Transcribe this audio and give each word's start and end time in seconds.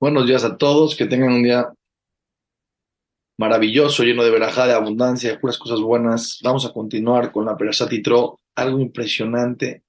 Buenos 0.00 0.26
días 0.26 0.44
a 0.44 0.56
todos, 0.56 0.96
que 0.96 1.04
tengan 1.04 1.30
un 1.30 1.42
día 1.42 1.74
maravilloso, 3.36 4.02
lleno 4.02 4.24
de 4.24 4.30
verajá, 4.30 4.66
de 4.66 4.72
abundancia, 4.72 5.30
de 5.30 5.38
puras 5.38 5.58
cosas 5.58 5.78
buenas. 5.82 6.38
Vamos 6.42 6.64
a 6.64 6.72
continuar 6.72 7.30
con 7.30 7.44
la 7.44 7.54
Perashat 7.54 7.90
Yitro, 7.90 8.40
algo 8.54 8.80
impresionante, 8.80 9.84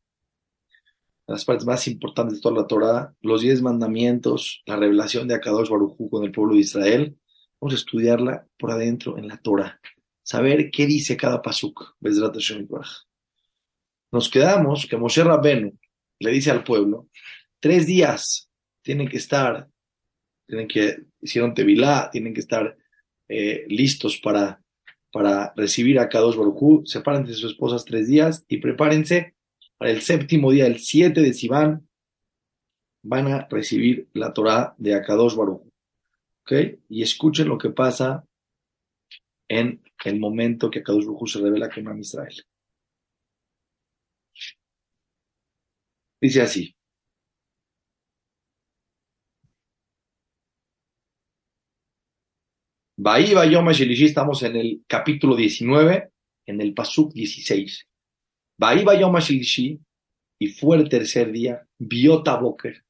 las 1.28 1.46
partes 1.46 1.66
más 1.66 1.88
importantes 1.88 2.36
de 2.36 2.42
toda 2.42 2.62
la 2.62 2.68
Torah, 2.68 3.14
los 3.22 3.40
diez 3.40 3.62
mandamientos, 3.62 4.62
la 4.66 4.76
revelación 4.76 5.30
de 5.30 5.36
Akadosh 5.36 5.70
Barujú 5.70 6.10
con 6.10 6.26
el 6.26 6.34
pueblo 6.34 6.56
de 6.56 6.60
Israel. 6.60 7.18
Vamos 7.62 7.74
a 7.74 7.78
estudiarla 7.78 8.46
por 8.60 8.72
adentro 8.72 9.18
en 9.18 9.30
la 9.30 9.38
Torah, 9.38 9.80
saber 10.24 10.72
qué 10.72 10.88
dice 10.88 11.16
cada 11.16 11.42
pasuk. 11.42 11.96
Nos 14.12 14.30
quedamos 14.30 14.88
que 14.88 14.98
Moshe 14.98 15.24
Rabbenu 15.24 15.72
le 16.20 16.32
dice 16.32 16.52
al 16.52 16.66
pueblo, 16.66 17.08
tres 17.62 17.88
días 17.88 18.50
tienen 18.82 19.08
que 19.08 19.16
estar 19.16 19.70
tienen 20.52 20.68
que, 20.68 21.06
hicieron 21.22 21.54
Tevilá, 21.54 22.10
tienen 22.12 22.34
que 22.34 22.42
estar 22.42 22.78
eh, 23.30 23.64
listos 23.70 24.18
para, 24.18 24.62
para 25.10 25.54
recibir 25.56 25.98
a 25.98 26.10
Kadosh 26.10 26.36
Baruchú, 26.36 26.84
sepárense 26.86 27.32
de 27.32 27.38
sus 27.38 27.52
esposas 27.52 27.86
tres 27.86 28.10
días 28.10 28.44
y 28.50 28.58
prepárense 28.58 29.34
para 29.78 29.92
el 29.92 30.02
séptimo 30.02 30.52
día, 30.52 30.68
el 30.68 30.80
7 30.80 31.22
de 31.22 31.34
Sivan, 31.34 31.88
van 33.02 33.28
a 33.32 33.48
recibir 33.50 34.10
la 34.12 34.34
Torah 34.34 34.76
de 34.78 34.94
Akadosh 34.94 35.36
Baruch. 35.36 35.62
¿Ok? 36.42 36.52
Y 36.90 37.02
escuchen 37.02 37.48
lo 37.48 37.58
que 37.58 37.70
pasa 37.70 38.26
en 39.48 39.82
el 40.04 40.20
momento 40.20 40.70
que 40.70 40.80
Akadosh 40.80 41.06
Baruch 41.06 41.30
se 41.30 41.40
revela 41.40 41.70
con 41.70 41.98
Israel. 41.98 42.36
Dice 46.20 46.42
así. 46.42 46.76
Bahí 53.04 53.34
Yom 53.50 53.68
estamos 53.68 54.44
en 54.44 54.56
el 54.58 54.84
capítulo 54.86 55.36
19, 55.36 56.12
en 56.46 56.62
el 56.62 56.76
Pasuk 56.76 57.12
16. 57.12 57.88
Bahí 58.60 58.86
Yom 59.00 59.16
y 60.38 60.48
fue 60.50 60.78
el 60.78 60.88
tercer 60.88 61.32
día, 61.32 61.68
Biota 61.80 62.36
Boker, 62.36 62.86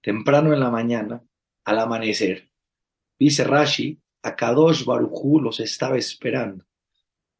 temprano 0.00 0.54
en 0.54 0.60
la 0.60 0.70
mañana, 0.70 1.22
al 1.66 1.78
amanecer. 1.78 2.48
Dice 3.18 3.44
Rashi, 3.44 4.00
Akadosh 4.22 4.86
Baruchu 4.86 5.42
los 5.42 5.60
estaba 5.60 5.98
esperando. 5.98 6.64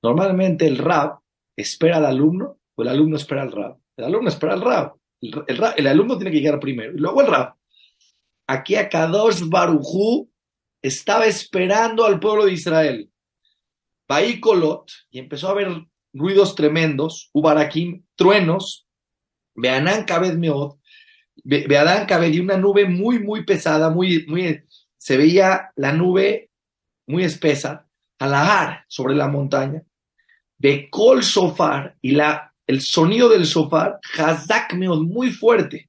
Normalmente 0.02 0.66
el 0.66 0.76
Rab 0.76 1.20
espera 1.56 1.96
al 1.96 2.04
alumno 2.04 2.58
o 2.74 2.82
el 2.82 2.88
alumno 2.88 3.16
espera 3.16 3.40
al 3.40 3.52
Rab. 3.52 3.78
El 3.96 4.04
alumno 4.04 4.28
espera 4.28 4.52
al 4.52 4.60
Rab. 4.60 4.94
El, 5.22 5.86
alumno 5.86 6.18
tiene 6.18 6.32
que 6.32 6.40
llegar 6.42 6.60
primero 6.60 6.92
y 6.92 6.98
luego 6.98 7.22
el 7.22 7.28
Rab. 7.28 7.54
Aquí 8.46 8.74
Akadosh 8.74 9.48
Baruchu 9.48 10.33
estaba 10.84 11.24
esperando 11.24 12.04
al 12.04 12.20
pueblo 12.20 12.44
de 12.44 12.52
Israel. 12.52 13.10
Colot, 14.40 14.92
y 15.10 15.18
empezó 15.18 15.48
a 15.48 15.52
haber 15.52 15.68
ruidos 16.12 16.54
tremendos, 16.54 17.30
Ubarakim, 17.32 18.04
truenos, 18.14 18.86
Beanán 19.54 20.04
Kabed 20.04 20.34
Meot, 20.34 20.78
Beadán 21.42 22.06
Kabed 22.06 22.34
y 22.34 22.38
una 22.38 22.58
nube 22.58 22.84
muy, 22.84 23.18
muy 23.18 23.46
pesada, 23.46 23.88
muy, 23.88 24.26
muy, 24.26 24.62
se 24.98 25.16
veía 25.16 25.70
la 25.74 25.92
nube 25.92 26.50
muy 27.06 27.24
espesa, 27.24 27.88
Alahar 28.18 28.84
sobre 28.86 29.14
la 29.14 29.28
montaña, 29.28 29.82
Bekol 30.58 31.22
Sofar, 31.24 31.96
y 32.02 32.10
la, 32.10 32.54
el 32.66 32.82
sonido 32.82 33.30
del 33.30 33.46
sofar, 33.46 34.00
Hazak 34.18 34.74
Meot, 34.74 35.00
muy 35.00 35.30
fuerte. 35.30 35.88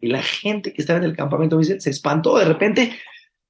Y 0.00 0.08
la 0.08 0.22
gente 0.22 0.72
que 0.72 0.82
estaba 0.82 0.98
en 0.98 1.04
el 1.04 1.16
campamento 1.16 1.62
se 1.62 1.90
espantó 1.90 2.36
de 2.36 2.44
repente, 2.44 2.98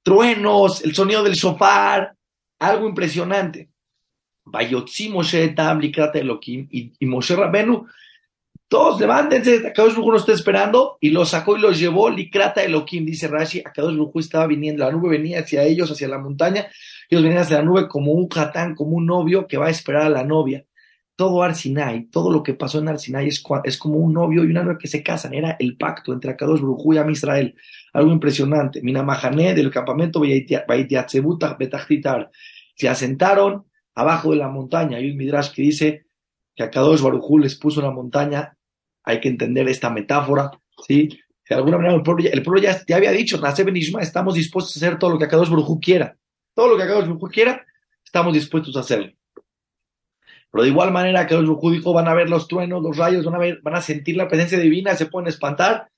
truenos, 0.01 0.83
el 0.83 0.95
sonido 0.95 1.23
del 1.23 1.35
sofá, 1.35 2.15
algo 2.59 2.87
impresionante. 2.87 3.69
Y, 6.71 6.93
y 6.99 7.05
Moshe 7.05 7.35
Rabenu, 7.35 7.85
todos 8.69 8.99
levántense, 8.99 9.67
Akadosh 9.67 9.95
Rujú 9.95 10.11
nos 10.13 10.21
está 10.21 10.31
esperando, 10.33 10.97
y 11.01 11.09
los 11.09 11.29
sacó 11.29 11.57
y 11.57 11.61
los 11.61 11.77
llevó, 11.77 12.09
Likrata 12.09 12.63
Elohim, 12.63 13.05
dice 13.05 13.27
Rashi, 13.27 13.59
Akadosh 13.59 13.95
Rujú 13.97 14.19
estaba 14.19 14.47
viniendo, 14.47 14.85
la 14.85 14.91
nube 14.91 15.09
venía 15.09 15.41
hacia 15.41 15.63
ellos, 15.63 15.91
hacia 15.91 16.07
la 16.07 16.17
montaña, 16.17 16.67
ellos 17.09 17.23
venían 17.23 17.41
hacia 17.41 17.57
la 17.57 17.63
nube 17.63 17.87
como 17.89 18.13
un 18.13 18.29
jatán, 18.29 18.73
como 18.73 18.95
un 18.95 19.05
novio 19.05 19.47
que 19.47 19.57
va 19.57 19.67
a 19.67 19.71
esperar 19.71 20.03
a 20.03 20.09
la 20.09 20.23
novia 20.23 20.65
todo 21.15 21.43
Arsinai, 21.43 22.05
todo 22.05 22.31
lo 22.31 22.43
que 22.43 22.53
pasó 22.53 22.79
en 22.79 22.89
Arsinai 22.89 23.27
es, 23.27 23.43
es 23.63 23.77
como 23.77 23.97
un 23.97 24.13
novio 24.13 24.43
y 24.43 24.47
una 24.47 24.63
novia 24.63 24.77
que 24.77 24.87
se 24.87 25.01
casan, 25.01 25.33
era 25.33 25.55
el 25.59 25.77
pacto 25.77 26.11
entre 26.13 26.31
Akadosh 26.31 26.59
Brujú 26.59 26.93
y 26.93 27.11
Israel, 27.11 27.55
algo 27.93 28.11
impresionante. 28.11 28.81
Minamahané 28.81 29.53
del 29.53 29.71
campamento 29.71 30.21
se 32.75 32.89
asentaron 32.89 33.65
abajo 33.95 34.31
de 34.31 34.37
la 34.37 34.49
montaña. 34.49 34.97
Hay 34.97 35.11
un 35.11 35.17
midrash 35.17 35.51
que 35.51 35.61
dice 35.61 36.05
que 36.53 36.63
Akadosh 36.63 37.01
Barujú 37.01 37.39
les 37.39 37.55
puso 37.55 37.79
una 37.79 37.91
montaña, 37.91 38.57
hay 39.03 39.19
que 39.19 39.29
entender 39.29 39.67
esta 39.69 39.89
metáfora, 39.89 40.51
¿sí? 40.85 41.09
De 41.47 41.55
alguna 41.55 41.77
manera 41.77 41.95
el 41.95 42.01
pueblo, 42.43 42.61
ya, 42.61 42.81
había 42.95 43.11
dicho, 43.11 43.39
Nace 43.39 43.63
Benishma, 43.63 44.01
estamos 44.01 44.33
dispuestos 44.33 44.75
a 44.75 44.85
hacer 44.85 44.99
todo 44.99 45.11
lo 45.11 45.19
que 45.19 45.25
Akadosh 45.25 45.49
Barujú 45.49 45.79
quiera. 45.79 46.17
Todo 46.53 46.69
lo 46.69 46.77
que 46.77 46.83
Akadosh 46.83 47.07
Barujú 47.07 47.27
quiera, 47.27 47.65
estamos 48.03 48.33
dispuestos 48.33 48.75
a 48.75 48.79
hacerlo. 48.79 49.13
Pero 50.55 50.63
de 50.63 50.69
igual 50.69 50.93
manera 50.93 51.27
que 51.27 51.35
los 51.35 51.59
dijo, 51.69 51.91
van 51.91 52.07
a 52.07 52.13
ver 52.13 52.29
los 52.29 52.47
truenos, 52.47 52.81
los 52.81 52.95
rayos, 52.95 53.25
van 53.25 53.35
a, 53.35 53.39
ver, 53.39 53.59
van 53.61 53.75
a 53.75 53.81
sentir 53.81 54.15
la 54.15 54.29
presencia 54.29 54.57
divina, 54.57 54.95
se 54.95 55.07
pueden 55.07 55.27
espantar. 55.27 55.89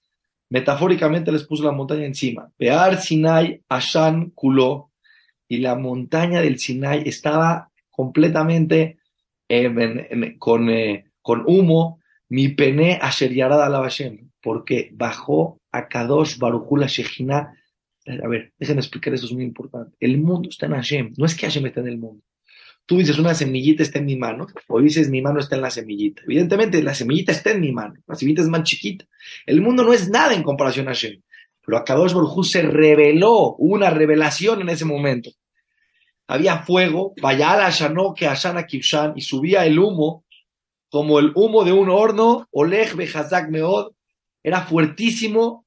Metafóricamente 0.50 1.31
les 1.31 1.44
puso 1.44 1.63
la 1.63 1.73
montaña 1.73 2.07
encima. 2.07 2.50
Pear 2.57 3.00
Sinai 3.00 3.62
Ashan 3.69 4.31
Kuló. 4.31 4.90
Y 5.47 5.57
la 5.57 5.75
montaña 5.75 6.41
del 6.41 6.57
Sinai 6.57 7.03
estaba 7.06 7.69
completamente 7.91 8.97
eh, 9.47 10.35
con, 10.40 10.72
eh, 10.72 11.06
con 11.22 11.44
humo. 11.46 12.00
Mi 12.28 12.47
pene 12.47 12.97
Asher 13.00 13.35
la 13.35 13.91
Porque 14.41 14.90
bajó 14.91 15.59
a 15.72 15.88
Kadosh 15.88 16.40
Barujula 16.40 16.88
Shejina. 16.88 17.53
A 18.07 18.28
ver, 18.28 18.53
déjenme 18.57 18.81
explicar, 18.81 19.13
eso 19.13 19.28
es 19.28 19.34
muy 19.34 19.44
importante. 19.44 19.96
El 20.00 20.17
mundo 20.17 20.50
está 20.50 20.66
en 20.66 20.72
Hashem. 20.72 21.13
No 21.16 21.28
es 21.28 21.35
que 21.35 21.46
Hashem 21.46 21.67
esté 21.67 21.81
en 21.81 21.90
el 21.90 22.00
mundo. 22.00 22.23
Tú 22.88 22.98
dices, 23.00 23.20
una 23.20 23.36
semillita 23.36 23.84
está 23.84 24.00
en 24.00 24.06
mi 24.06 24.16
mano, 24.16 24.48
o 24.68 24.80
dices, 24.80 25.09
mi 25.09 25.22
mano 25.22 25.42
está 25.42 25.58
en 25.58 25.62
la 25.62 25.70
semillita. 25.70 26.22
Evidentemente, 26.24 26.81
la 26.81 26.96
semillita 26.96 27.34
está 27.34 27.52
en 27.52 27.59
mi 27.59 27.74
mano, 27.74 27.96
la 28.08 28.16
semillita 28.16 28.44
es 28.44 28.48
más 28.48 28.64
chiquita. 28.64 29.06
El 29.46 29.59
mundo 29.59 29.84
no 29.84 29.92
es 29.92 30.09
nada 30.09 30.34
en 30.34 30.42
comparación 30.42 30.88
a 30.88 30.92
Hashem. 30.92 31.22
Pero 31.66 31.78
a 31.78 31.84
Kadosh 31.84 32.14
Baruj 32.14 32.46
se 32.46 32.62
reveló, 32.62 33.56
una 33.58 33.90
revelación 33.90 34.62
en 34.62 34.70
ese 34.70 34.86
momento. 34.86 35.31
Había 36.28 36.59
fuego, 36.59 37.14
vaya 37.22 37.66
a 37.66 37.70
Shanó 37.70 38.14
que 38.14 38.26
Ashana 38.26 38.66
Kibshan, 38.66 39.14
y 39.18 39.22
subía 39.22 39.66
el 39.66 39.78
humo, 39.78 40.24
como 40.90 41.20
el 41.20 41.34
humo 41.36 41.66
de 41.66 41.74
un 41.74 41.90
horno, 41.90 42.47
Oleg 42.52 42.96
Behazak 42.96 43.50
Meod, 43.50 43.92
era 44.42 44.62
fuertísimo, 44.62 45.66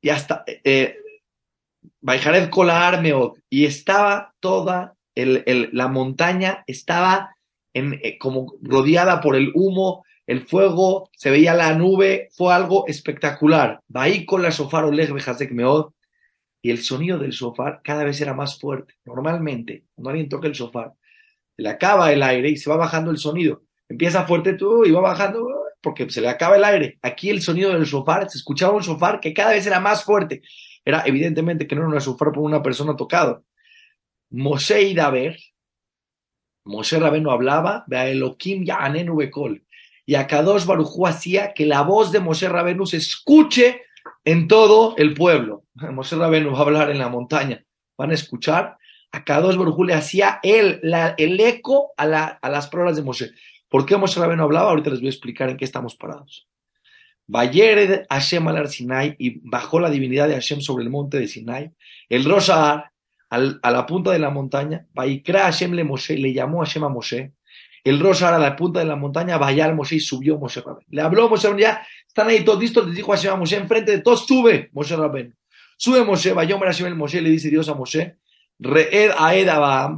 y 0.00 0.10
hasta, 0.10 0.44
eh, 0.46 0.60
eh 0.64 2.48
Kolar 2.48 3.02
Meod, 3.02 3.38
y 3.50 3.64
estaba 3.64 4.32
toda 4.38 4.95
la 5.16 5.88
montaña 5.88 6.62
estaba 6.66 7.36
eh, 7.74 8.18
como 8.18 8.54
rodeada 8.62 9.20
por 9.20 9.36
el 9.36 9.50
humo, 9.54 10.04
el 10.26 10.46
fuego, 10.46 11.10
se 11.16 11.30
veía 11.30 11.54
la 11.54 11.74
nube, 11.74 12.28
fue 12.32 12.52
algo 12.52 12.86
espectacular. 12.86 13.80
Con 14.26 14.42
la 14.42 14.50
meod, 15.50 15.92
y 16.62 16.70
el 16.70 16.82
sonido 16.82 17.18
del 17.18 17.32
sofá 17.32 17.80
cada 17.84 18.04
vez 18.04 18.20
era 18.20 18.34
más 18.34 18.58
fuerte. 18.58 18.94
Normalmente, 19.04 19.84
cuando 19.94 20.10
alguien 20.10 20.28
toca 20.28 20.48
el 20.48 20.54
sofá, 20.54 20.94
le 21.56 21.68
acaba 21.68 22.12
el 22.12 22.22
aire 22.22 22.48
y 22.48 22.56
se 22.56 22.68
va 22.68 22.76
bajando 22.76 23.10
el 23.10 23.18
sonido. 23.18 23.62
Empieza 23.88 24.26
fuerte 24.26 24.54
tú 24.54 24.84
y 24.84 24.90
va 24.90 25.00
bajando 25.00 25.46
porque 25.80 26.10
se 26.10 26.20
le 26.20 26.28
acaba 26.28 26.56
el 26.56 26.64
aire. 26.64 26.98
Aquí 27.02 27.30
el 27.30 27.40
sonido 27.40 27.72
del 27.72 27.86
sofá, 27.86 28.28
se 28.28 28.38
escuchaba 28.38 28.74
un 28.74 28.82
sofá 28.82 29.20
que 29.20 29.32
cada 29.32 29.52
vez 29.52 29.66
era 29.66 29.78
más 29.78 30.02
fuerte. 30.02 30.42
Era 30.84 31.04
evidentemente 31.06 31.66
que 31.66 31.76
no 31.76 31.82
era 31.82 31.90
un 31.90 32.00
sofá 32.00 32.32
por 32.32 32.38
una 32.38 32.62
persona 32.62 32.96
tocado. 32.96 33.44
Moshe 34.30 34.82
y 34.82 34.94
Daber, 34.94 35.38
Moshe 36.64 36.98
Rabeno 36.98 37.30
hablaba, 37.30 37.84
a 37.90 38.08
Elohim 38.08 38.66
Anenu 38.70 39.16
Bekol, 39.16 39.64
y 40.04 40.14
a 40.14 40.26
Kadosh 40.26 40.64
Barujú 40.64 41.06
hacía 41.06 41.52
que 41.52 41.66
la 41.66 41.82
voz 41.82 42.12
de 42.12 42.20
Moshe 42.20 42.48
Rabenu 42.48 42.86
se 42.86 42.98
escuche 42.98 43.82
en 44.24 44.48
todo 44.48 44.94
el 44.96 45.14
pueblo. 45.14 45.64
Moshe 45.74 46.16
Rabenu 46.16 46.52
va 46.52 46.58
a 46.58 46.62
hablar 46.62 46.90
en 46.90 46.98
la 46.98 47.08
montaña, 47.08 47.64
van 47.96 48.10
a 48.10 48.14
escuchar. 48.14 48.76
A 49.12 49.24
Kadosh 49.24 49.56
Barujú 49.56 49.84
le 49.84 49.94
hacía 49.94 50.40
él 50.42 50.80
el 50.82 51.40
eco 51.40 51.92
a, 51.96 52.06
las 52.06 52.66
palabras 52.68 52.96
de 52.96 53.02
Moshe. 53.02 53.30
¿Por 53.68 53.86
qué 53.86 53.96
Moshe 53.96 54.20
Rabenu 54.20 54.42
hablaba? 54.42 54.70
Ahorita 54.70 54.90
les 54.90 55.00
voy 55.00 55.08
a 55.08 55.10
explicar 55.10 55.50
en 55.50 55.56
qué 55.56 55.64
estamos 55.64 55.96
parados. 55.96 56.48
Bayered 57.28 58.06
Hashem 58.08 58.46
al 58.46 58.68
Sinai 58.68 59.16
y 59.18 59.40
bajó 59.48 59.80
la 59.80 59.90
divinidad 59.90 60.28
de 60.28 60.34
Hashem 60.34 60.60
sobre 60.60 60.84
el 60.84 60.90
monte 60.90 61.18
de 61.18 61.26
Sinai. 61.26 61.72
El 62.08 62.24
Roshar, 63.30 63.58
a 63.62 63.70
la 63.70 63.86
punta 63.86 64.10
de 64.12 64.18
la 64.18 64.30
montaña, 64.30 64.86
Vaikra 64.94 65.44
Hashem 65.44 65.72
le 65.72 65.84
Moshe, 65.84 66.16
le 66.16 66.32
llamó 66.32 66.60
Hashem 66.60 66.84
a 66.84 66.88
Moshe, 66.88 67.32
el 67.86 68.00
Rosh 68.00 68.24
a 68.24 68.38
la 68.38 68.56
punta 68.56 68.80
de 68.80 68.86
la 68.86 68.96
montaña, 68.96 69.38
vaya 69.38 69.64
al 69.64 69.74
Moshe 69.74 69.96
y 69.96 70.00
subió 70.00 70.38
Moshe 70.38 70.60
Rabén. 70.60 70.84
Le 70.90 71.02
habló 71.02 71.28
Moshe 71.28 71.46
Rabén, 71.46 71.62
ya 71.62 71.86
están 72.06 72.28
ahí 72.28 72.44
todos 72.44 72.60
listos, 72.60 72.86
les 72.86 72.96
dijo 72.96 73.12
a 73.12 73.36
Moshe, 73.36 73.56
enfrente 73.56 73.92
de 73.92 73.98
todos, 74.00 74.26
sube 74.26 74.70
Moshe 74.72 74.96
Rabén. 74.96 75.36
Sube 75.76 76.04
Moshe, 76.04 76.32
vaya 76.32 76.58
Hashem 76.58 76.86
el 76.86 76.96
Moshe, 76.96 77.20
le 77.20 77.30
dice 77.30 77.48
Dios 77.48 77.68
a 77.68 77.74
Moshe, 77.74 78.16
Reed 78.58 79.12
Aed 79.16 79.48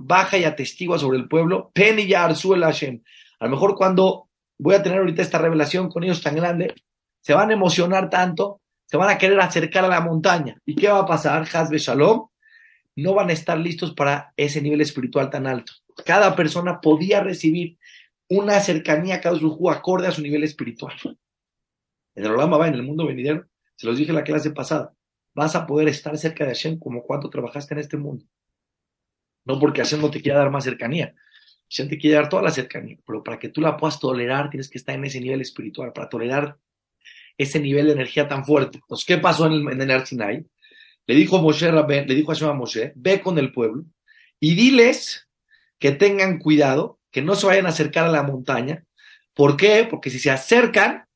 baja 0.01 0.37
y 0.37 0.45
atestigua 0.45 0.99
sobre 0.99 1.19
el 1.19 1.29
pueblo, 1.29 1.71
Pen 1.73 1.99
y 1.99 2.13
el 2.13 2.63
Hashem. 2.63 3.03
A 3.41 3.45
lo 3.45 3.51
mejor 3.51 3.75
cuando 3.75 4.29
voy 4.59 4.75
a 4.75 4.83
tener 4.83 4.99
ahorita 4.99 5.23
esta 5.23 5.39
revelación 5.39 5.89
con 5.89 6.05
ellos 6.05 6.23
tan 6.23 6.35
grande, 6.35 6.75
se 7.21 7.35
van 7.35 7.51
a 7.51 7.55
emocionar 7.55 8.11
tanto, 8.11 8.61
se 8.85 8.97
van 8.97 9.11
a 9.11 9.19
querer 9.19 9.41
acercar 9.41 9.85
a 9.85 9.89
la 9.89 10.01
montaña. 10.01 10.57
¿Y 10.67 10.75
qué 10.75 10.89
va 10.89 11.01
a 11.01 11.07
pasar? 11.07 11.47
Hazbe 11.51 11.79
Shalom, 11.79 12.28
no 13.03 13.15
van 13.15 13.31
a 13.31 13.33
estar 13.33 13.56
listos 13.56 13.95
para 13.95 14.33
ese 14.37 14.61
nivel 14.61 14.81
espiritual 14.81 15.31
tan 15.31 15.47
alto. 15.47 15.73
Cada 16.05 16.35
persona 16.35 16.81
podía 16.81 17.21
recibir 17.21 17.79
una 18.29 18.59
cercanía 18.59 19.17
a 19.17 19.21
cada 19.21 19.37
uno 19.37 19.71
acorde 19.71 20.09
a 20.09 20.11
su 20.11 20.21
nivel 20.21 20.43
espiritual. 20.43 20.95
En 22.17 22.25
el 22.25 22.33
Olama 22.33 22.59
va, 22.59 22.67
en 22.67 22.75
el 22.75 22.83
mundo 22.83 23.06
venidero, 23.06 23.47
se 23.77 23.87
los 23.87 23.97
dije 23.97 24.11
en 24.11 24.17
la 24.17 24.25
clase 24.25 24.50
pasada, 24.50 24.93
vas 25.33 25.55
a 25.55 25.65
poder 25.65 25.87
estar 25.87 26.19
cerca 26.19 26.45
de 26.45 26.50
Hashem 26.50 26.81
como 26.81 27.05
cuando 27.05 27.31
trabajaste 27.31 27.75
en 27.75 27.81
este 27.81 27.97
mundo. 27.97 28.25
No 29.44 29.61
porque 29.61 29.81
Hashem 29.81 30.01
no 30.01 30.11
te 30.11 30.21
quiera 30.21 30.41
dar 30.41 30.51
más 30.51 30.65
cercanía, 30.65 31.15
Hashem 31.71 31.89
te 31.89 31.99
quiere 31.99 32.17
dar 32.17 32.29
toda 32.29 32.43
la 32.43 32.51
cercanía, 32.51 32.99
pero 33.06 33.23
para 33.23 33.39
que 33.39 33.49
tú 33.49 33.61
la 33.61 33.77
puedas 33.77 34.01
tolerar 34.01 34.51
tienes 34.51 34.69
que 34.69 34.79
estar 34.79 34.97
en 34.97 35.05
ese 35.05 35.21
nivel 35.21 35.41
espiritual, 35.41 35.93
para 35.93 36.09
tolerar 36.09 36.59
ese 37.37 37.61
nivel 37.61 37.87
de 37.87 37.93
energía 37.93 38.27
tan 38.27 38.44
fuerte. 38.44 38.79
Entonces, 38.79 39.06
¿qué 39.06 39.19
pasó 39.19 39.47
en 39.47 39.53
el, 39.53 39.81
en 39.81 39.89
el? 39.89 40.49
Le 41.08 41.14
dijo 41.14 41.40
Moshe 41.40 41.72
le 41.72 42.14
dijo 42.14 42.32
a 42.32 42.52
Moshe, 42.52 42.93
ve 42.94 43.20
con 43.22 43.38
el 43.38 43.50
pueblo 43.50 43.84
y 44.38 44.55
diles 44.55 45.26
que 45.78 45.93
tengan 45.93 46.38
cuidado, 46.38 47.00
que 47.10 47.22
no 47.22 47.34
se 47.34 47.46
vayan 47.46 47.64
a 47.64 47.70
acercar 47.70 48.05
a 48.05 48.10
la 48.10 48.22
montaña. 48.22 48.84
¿Por 49.32 49.56
qué? 49.56 49.87
Porque 49.88 50.10
si 50.10 50.19
se 50.19 50.31
acercan, 50.31 51.06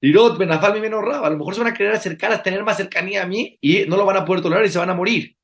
Irot, 0.00 0.38
Benafal, 0.38 0.80
mi 0.80 0.86
a 0.86 0.90
lo 1.30 1.36
mejor 1.36 1.54
se 1.54 1.60
van 1.60 1.72
a 1.72 1.76
querer 1.76 1.92
acercar 1.92 2.32
a 2.32 2.42
tener 2.42 2.64
más 2.64 2.78
cercanía 2.78 3.22
a 3.22 3.26
mí 3.26 3.58
y 3.60 3.84
no 3.84 3.98
lo 3.98 4.06
van 4.06 4.16
a 4.16 4.24
poder 4.24 4.42
tolerar 4.42 4.64
y 4.64 4.70
se 4.70 4.78
van 4.78 4.90
a 4.90 4.94
morir. 4.94 5.36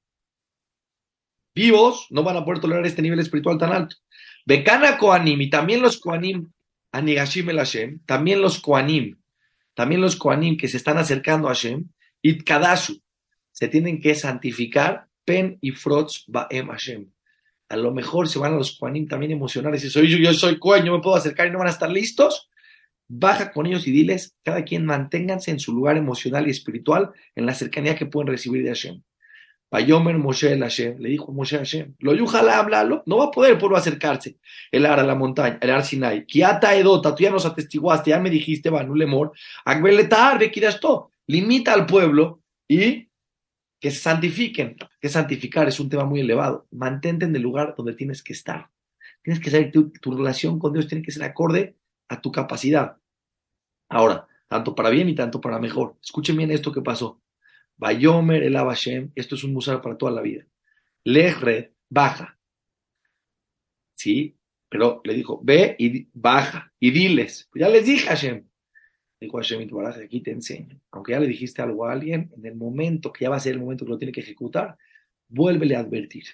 Vivos 1.55 2.07
no 2.09 2.23
van 2.23 2.39
a 2.39 2.45
poder 2.45 2.61
tolerar 2.61 2.87
este 2.87 3.03
nivel 3.03 3.21
espiritual 3.21 3.59
tan 3.59 3.73
alto. 3.73 3.97
Bekana 4.47 4.97
Koanim 4.97 5.43
y 5.43 5.51
también 5.51 5.83
los 5.83 6.01
Koanim, 6.01 6.51
Anigashim 6.93 7.51
el 7.51 7.59
Hashem, 7.59 8.01
también 8.07 8.41
los 8.41 8.61
Koanim, 8.61 9.19
también 9.75 10.01
los 10.01 10.17
Koanim 10.17 10.57
que 10.57 10.69
se 10.69 10.79
están 10.79 10.97
acercando 10.97 11.49
a 11.49 11.51
Hashem, 11.51 11.87
Itkadashu, 12.23 13.01
se 13.53 13.69
tienen 13.69 14.01
que 14.01 14.15
santificar, 14.15 15.07
Pen 15.25 15.59
y 15.61 15.73
Frotz 15.73 16.25
Baem 16.27 16.69
Hashem 16.69 17.11
a 17.69 17.77
lo 17.77 17.93
mejor 17.93 18.29
se 18.29 18.39
van 18.39 18.55
a 18.55 18.57
los 18.57 18.79
Juanim 18.79 19.07
también 19.07 19.33
emocionales 19.33 19.85
y 19.85 19.91
soy 19.91 20.09
yo, 20.09 20.19
yo 20.19 20.33
soy 20.33 20.59
Juan, 20.59 20.85
yo 20.85 20.93
me 20.93 21.03
puedo 21.03 21.17
acercar 21.17 21.47
y 21.47 21.51
no 21.51 21.59
van 21.59 21.69
a 21.69 21.73
estar 21.73 21.91
listos. 21.91 22.49
Baja 23.09 23.53
con 23.53 23.67
ellos 23.67 23.87
y 23.87 23.91
diles, 23.91 24.37
cada 24.43 24.65
quien 24.65 24.85
manténganse 24.85 25.51
en 25.51 25.61
su 25.61 25.73
lugar 25.73 25.97
emocional 25.97 26.47
y 26.47 26.51
espiritual, 26.51 27.11
en 27.35 27.47
la 27.47 27.55
cercanía 27.55 27.97
que 27.97 28.07
pueden 28.07 28.29
recibir 28.29 28.63
de 28.63 28.71
Hashem. 28.71 29.03
Payomer 29.71 30.17
Moshe 30.17 30.53
el 30.53 30.61
Hashem, 30.61 30.99
le 30.99 31.11
dijo 31.11 31.31
Moshe 31.33 31.59
Hashem, 31.59 31.95
lo 31.99 32.15
yujala 32.15 32.59
hablarlo, 32.59 33.03
no 33.07 33.19
va 33.19 33.27
a 33.27 33.31
poder 33.31 33.53
el 33.53 33.59
pueblo 33.59 33.77
acercarse, 33.77 34.39
el 34.73 34.87
ar 34.87 35.01
a 35.01 35.05
la 35.05 35.15
montaña, 35.15 35.59
el 35.61 35.71
ar 35.71 35.85
Sinai, 35.85 36.25
Kiata 36.25 36.75
Edota, 36.75 37.15
tú 37.15 37.23
ya 37.23 37.31
nos 37.31 37.45
atestiguaste, 37.45 38.11
ya 38.11 38.19
me 38.19 38.31
dijiste, 38.31 38.71
Banu 38.71 38.95
Lemor, 38.95 39.33
Agbeletar, 39.67 40.43
esto, 40.43 41.11
limita 41.29 41.73
al 41.73 41.87
pueblo 41.87 42.43
y 42.67 43.09
que 43.81 43.91
se 43.91 44.01
santifiquen. 44.01 44.77
Que 45.01 45.09
santificar 45.09 45.69
es 45.69 45.79
un 45.79 45.89
tema 45.89 46.05
muy 46.05 46.21
elevado. 46.21 46.67
Mantente 46.73 47.25
en 47.25 47.37
el 47.37 47.43
lugar 47.43 47.75
donde 47.77 47.95
tienes 47.95 48.23
que 48.23 48.33
estar. 48.33 48.71
Tienes 49.23 49.41
que 49.41 49.51
saber 49.51 49.71
tu, 49.71 49.91
tu 49.91 50.17
relación 50.17 50.59
con 50.59 50.73
Dios 50.73 50.89
tiene 50.89 51.05
que 51.05 51.13
ser 51.13 51.23
acorde 51.23 51.77
a 52.09 52.21
tu 52.21 52.33
capacidad. 52.33 52.97
Ahora, 53.89 54.27
tanto 54.49 54.75
para 54.75 54.91
bien 54.91 55.09
y 55.09 55.15
tanto 55.15 55.41
para 55.41 55.59
mejor. 55.59 55.97
Escuchen 56.03 56.37
bien 56.37 56.51
esto 56.51 56.73
que 56.73 56.83
pasó. 56.83 57.21
Bayomer 57.77 58.43
el 58.43 58.57
Abashem, 58.57 59.13
esto 59.15 59.37
es 59.37 59.45
un 59.45 59.53
musar 59.53 59.81
para 59.81 59.97
toda 59.97 60.11
la 60.13 60.23
vida. 60.23 60.45
Lejre, 61.05 61.75
baja. 61.89 62.39
¿Sí? 63.95 64.37
Pero 64.69 65.01
le 65.05 65.15
dijo, 65.15 65.41
ve 65.43 65.77
y 65.79 66.09
baja 66.13 66.73
y 66.81 66.91
diles. 66.91 67.49
ya 67.55 67.69
les 67.69 67.87
dije 67.87 68.09
Hashem, 68.09 68.48
dijo 69.21 69.39
Hashem 69.39 69.69
aquí 70.03 70.21
te 70.21 70.31
enseño. 70.31 70.81
Aunque 70.91 71.13
ya 71.13 71.21
le 71.21 71.27
dijiste 71.27 71.63
algo 71.63 71.87
a 71.87 71.93
alguien, 71.93 72.31
en 72.37 72.47
el 72.47 72.55
momento 72.55 73.13
que 73.13 73.25
ya 73.25 73.31
va 73.31 73.37
a 73.37 73.41
ser 73.41 73.55
el 73.55 73.61
momento 73.61 73.85
que 73.85 73.91
lo 73.91 73.99
tiene 73.99 74.13
que 74.13 74.21
ejecutar, 74.21 74.77
vuélvele 75.29 75.77
a 75.77 75.81
advertir. 75.81 76.25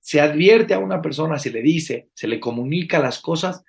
Se 0.00 0.20
advierte 0.20 0.74
a 0.74 0.78
una 0.78 1.00
persona, 1.00 1.38
se 1.38 1.50
le 1.50 1.62
dice, 1.62 2.10
se 2.14 2.28
le 2.28 2.38
comunica 2.38 2.98
las 2.98 3.20
cosas 3.20 3.64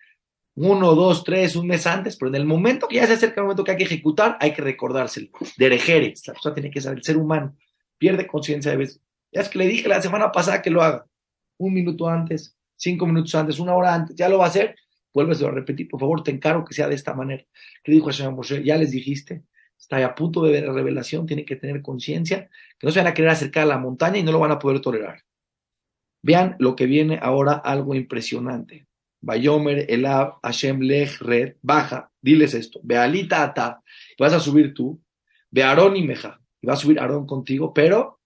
uno, 0.56 0.95
dos, 0.95 1.24
tres, 1.24 1.56
un 1.56 1.68
mes 1.68 1.86
antes, 1.86 2.16
pero 2.16 2.30
en 2.30 2.36
el 2.36 2.45
momento 2.45 2.88
que 2.88 2.95
ya 2.95 3.07
se 3.07 3.13
acerca 3.13 3.42
el 3.42 3.44
momento 3.44 3.63
que 3.63 3.72
hay 3.72 3.77
que 3.77 3.83
ejecutar, 3.83 4.38
hay 4.39 4.54
que 4.54 4.62
recordárselo. 4.62 5.30
De 5.57 5.69
la 5.69 5.78
persona 5.78 6.54
tiene 6.54 6.71
que 6.71 6.81
saber, 6.81 7.00
el 7.00 7.04
ser 7.04 7.18
humano 7.18 7.56
pierde 7.98 8.25
conciencia 8.25 8.71
de 8.71 8.78
veces. 8.78 9.01
Ya 9.31 9.42
es 9.42 9.50
que 9.50 9.60
le 9.60 9.68
dije 9.68 9.89
la 9.89 10.01
semana 10.01 10.31
pasada 10.31 10.62
que 10.62 10.69
lo 10.69 10.81
haga, 10.81 11.06
un 11.57 11.74
minuto 11.74 12.07
antes, 12.07 12.56
cinco 12.78 13.06
minutos 13.06 13.36
antes, 13.36 13.60
una 13.60 13.75
hora 13.75 13.94
antes, 13.94 14.16
ya 14.16 14.30
lo 14.30 14.38
va 14.38 14.45
a 14.45 14.48
hacer, 14.48 14.75
vuelves 15.16 15.42
a 15.42 15.50
repetir, 15.50 15.88
por 15.88 16.00
favor, 16.00 16.24
te 16.24 16.32
encargo 16.32 16.66
que 16.66 16.74
sea 16.74 16.90
de 16.90 16.96
esta 16.96 17.14
manera. 17.14 17.44
¿Qué 17.84 17.92
dijo 17.92 18.10
el 18.10 18.14
Señor 18.14 18.34
Moshe? 18.34 18.64
Ya 18.64 18.76
les 18.76 18.92
dijiste, 18.92 19.44
está 19.80 20.06
a 20.06 20.14
punto 20.14 20.44
de 20.44 20.52
ver 20.52 20.68
la 20.68 20.74
revelación, 20.74 21.26
tiene 21.26 21.46
que 21.46 21.56
tener 21.56 21.82
conciencia, 21.82 22.50
que 22.78 22.86
no 22.86 22.92
se 22.92 23.00
van 23.00 23.08
a 23.08 23.14
querer 23.14 23.32
acercar 23.32 23.64
a 23.64 23.68
la 23.68 23.78
montaña 23.78 24.18
y 24.18 24.24
no 24.24 24.34
lo 24.34 24.40
van 24.40 24.52
a 24.52 24.60
poder 24.60 24.82
tolerar. 24.82 25.24
Vean 26.22 26.58
lo 26.60 26.76
que 26.76 26.86
viene 26.86 27.18
ahora, 27.22 27.54
algo 27.54 27.96
impresionante. 27.96 28.88
Bayomer, 29.22 29.86
Elab, 29.90 30.36
Hashem, 30.44 30.82
Lech, 30.82 31.22
Red, 31.22 31.56
baja, 31.62 32.12
diles 32.22 32.54
esto. 32.54 32.82
Bealita 32.84 33.42
Ata, 33.42 33.82
vas 34.20 34.34
a 34.34 34.40
subir 34.40 34.74
tú. 34.74 35.02
Ve 35.50 35.64
Aarón 35.64 35.96
y 35.96 36.04
Meja, 36.04 36.42
y 36.62 36.68
va 36.68 36.74
a 36.74 36.78
subir 36.78 37.00
Aarón 37.00 37.26
contigo, 37.26 37.74
pero 37.74 38.20